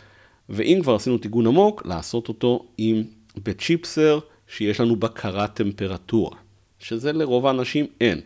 ואם 0.48 0.78
כבר 0.82 0.94
עשינו 0.94 1.18
תיקון 1.18 1.46
עמוק, 1.46 1.86
לעשות 1.86 2.28
אותו 2.28 2.66
עם 2.78 3.02
בצ'יפסר 3.44 4.18
שיש 4.48 4.80
לנו 4.80 4.96
בקרת 4.96 5.54
טמפרטורה, 5.54 6.36
שזה 6.78 7.12
לרוב 7.12 7.46
האנשים 7.46 7.86
אין. 8.00 8.20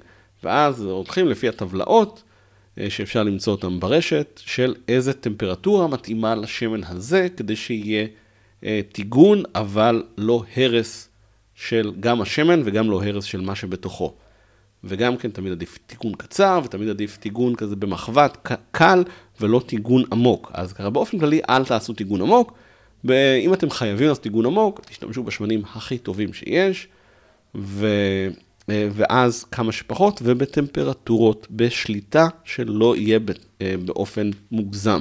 ואז 0.44 0.82
הולכים 0.82 1.28
לפי 1.28 1.48
הטבלאות 1.48 2.22
אה, 2.78 2.90
שאפשר 2.90 3.22
למצוא 3.22 3.52
אותן 3.52 3.80
ברשת, 3.80 4.40
של 4.44 4.74
איזה 4.88 5.12
טמפרטורה 5.12 5.86
מתאימה 5.86 6.34
לשמן 6.34 6.84
הזה, 6.84 7.28
כדי 7.36 7.56
שיהיה 7.56 8.06
אה, 8.64 8.80
טיגון, 8.92 9.42
אבל 9.54 10.02
לא 10.18 10.42
הרס 10.56 11.08
של 11.54 11.92
גם 12.00 12.20
השמן 12.20 12.62
וגם 12.64 12.90
לא 12.90 13.04
הרס 13.04 13.24
של 13.24 13.40
מה 13.40 13.54
שבתוכו. 13.54 14.14
וגם 14.84 15.16
כן 15.16 15.30
תמיד 15.30 15.52
עדיף 15.52 15.78
תיקון 15.86 16.14
קצר, 16.14 16.60
ותמיד 16.64 16.88
עדיף 16.88 17.16
טיגון 17.16 17.54
כזה 17.54 17.76
במחבת 17.76 18.48
קל, 18.70 19.04
ולא 19.40 19.62
טיגון 19.66 20.02
עמוק. 20.12 20.50
אז 20.54 20.72
ככה 20.72 20.90
באופן 20.90 21.18
כללי, 21.18 21.40
אל 21.50 21.64
תעשו 21.64 21.92
טיגון 21.92 22.20
עמוק, 22.20 22.52
ואם 23.04 23.54
אתם 23.54 23.70
חייבים 23.70 24.08
לעשות 24.08 24.22
טיגון 24.22 24.46
עמוק, 24.46 24.80
תשתמשו 24.80 25.22
בשמנים 25.22 25.62
הכי 25.74 25.98
טובים 25.98 26.32
שיש, 26.32 26.88
ו... 27.54 27.86
ואז 28.68 29.44
כמה 29.44 29.72
שפחות, 29.72 30.20
ובטמפרטורות 30.24 31.46
בשליטה 31.50 32.28
שלא 32.44 32.96
יהיה 32.96 33.18
באופן 33.60 34.30
מוגזם. 34.50 35.00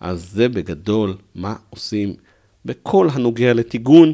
אז 0.00 0.30
זה 0.32 0.48
בגדול 0.48 1.16
מה 1.34 1.56
עושים 1.70 2.14
בכל 2.64 3.08
הנוגע 3.12 3.52
לטיגון, 3.52 4.12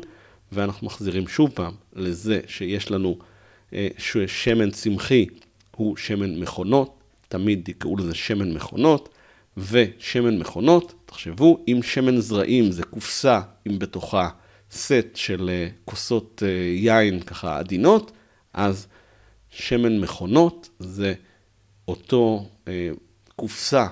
ואנחנו 0.53 0.87
מחזירים 0.87 1.29
שוב 1.29 1.51
פעם 1.55 1.73
לזה 1.97 2.41
שיש 2.47 2.91
לנו 2.91 3.19
אה, 3.73 3.89
ששמן 3.99 4.71
צמחי 4.71 5.27
הוא 5.77 5.97
שמן 5.97 6.41
מכונות, 6.41 7.01
תמיד 7.29 7.69
יקראו 7.69 7.97
לזה 7.97 8.15
שמן 8.15 8.53
מכונות, 8.53 9.09
ושמן 9.57 10.39
מכונות, 10.39 10.95
תחשבו, 11.07 11.65
אם 11.69 11.81
שמן 11.83 12.21
זרעים 12.21 12.71
זה 12.71 12.83
קופסה 12.83 13.41
עם 13.65 13.79
בתוכה 13.79 14.29
סט 14.71 15.07
של 15.15 15.51
אה, 15.53 15.69
כוסות 15.85 16.43
אה, 16.47 16.49
יין 16.77 17.21
ככה 17.21 17.59
עדינות, 17.59 18.13
אז 18.53 18.87
שמן 19.51 19.99
מכונות 19.99 20.69
זה 20.79 21.15
אותו 21.89 22.49
קופסה 23.37 23.87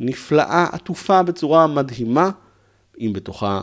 נפלאה, 0.00 0.66
עטופה 0.72 1.22
בצורה 1.22 1.66
מדהימה, 1.66 2.30
עם 2.96 3.12
בתוכה 3.12 3.62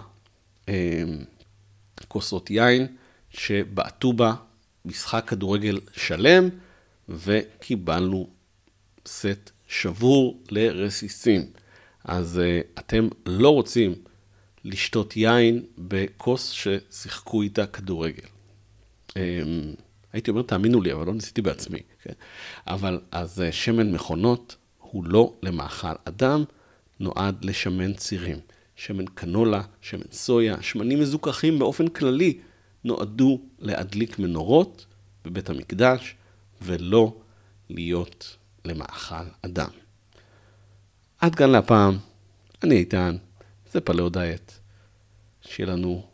כוסות 2.07 2.49
יין 2.49 2.87
שבעטו 3.29 4.13
בה 4.13 4.33
משחק 4.85 5.23
כדורגל 5.27 5.79
שלם, 5.93 6.49
וקיבלנו 7.09 8.29
סט 9.07 9.51
שבור 9.81 10.43
לרסיסים. 10.51 11.45
אז 12.03 12.41
uh, 12.41 12.79
אתם 12.79 13.07
לא 13.25 13.49
רוצים 13.49 13.95
לשתות 14.63 15.17
יין 15.17 15.65
בכוס 15.77 16.49
ששיחקו 16.49 17.41
איתה 17.41 17.65
כדורגל. 17.65 18.23
Um, 19.09 19.13
הייתי 20.13 20.31
אומר, 20.31 20.41
תאמינו 20.41 20.81
לי, 20.81 20.93
אבל 20.93 21.07
לא 21.07 21.13
ניסיתי 21.13 21.41
בעצמי. 21.41 21.79
כן? 22.03 22.13
אבל 22.67 22.99
אז 23.11 23.43
uh, 23.49 23.51
שמן 23.51 23.91
מכונות 23.91 24.55
הוא 24.79 25.05
לא 25.05 25.33
למאכל 25.43 25.95
אדם, 26.05 26.43
נועד 26.99 27.45
לשמן 27.45 27.93
צירים. 27.93 28.37
שמן 28.75 29.05
קנולה, 29.05 29.61
שמן 29.81 30.11
סויה, 30.11 30.61
שמנים 30.61 30.99
מזוכחים 30.99 31.59
באופן 31.59 31.87
כללי. 31.87 32.37
נועדו 32.83 33.41
להדליק 33.59 34.19
מנורות 34.19 34.85
בבית 35.25 35.49
המקדש, 35.49 36.15
ולא 36.61 37.15
להיות 37.69 38.37
למאכל 38.65 39.25
אדם. 39.41 39.69
עד 41.19 41.35
כאן 41.35 41.49
להפעם, 41.49 41.97
אני 42.63 42.75
איתן, 42.75 43.15
זה 43.71 43.81
פלאו 43.81 44.09
דיאט. 44.09 44.51
שיהיה 45.41 45.69
לנו 45.69 46.05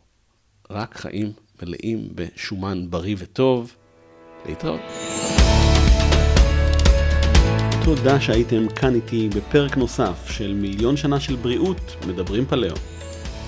רק 0.70 0.98
חיים 0.98 1.32
מלאים 1.62 2.10
בשומן 2.16 2.90
בריא 2.90 3.16
וטוב. 3.20 3.76
להתראות. 4.46 4.82
תודה 7.84 8.22
שהייתם 8.22 8.70
כאן 8.70 8.96
איתי 8.96 9.30
בפרק 9.36 9.78
נוסף 9.78 10.30
של 10.30 10.54
מיליון 10.54 10.98
שנה 10.98 11.20
של 11.20 11.36
בריאות, 11.36 11.96
מדברים 12.08 12.46
פלאו. 12.46 12.76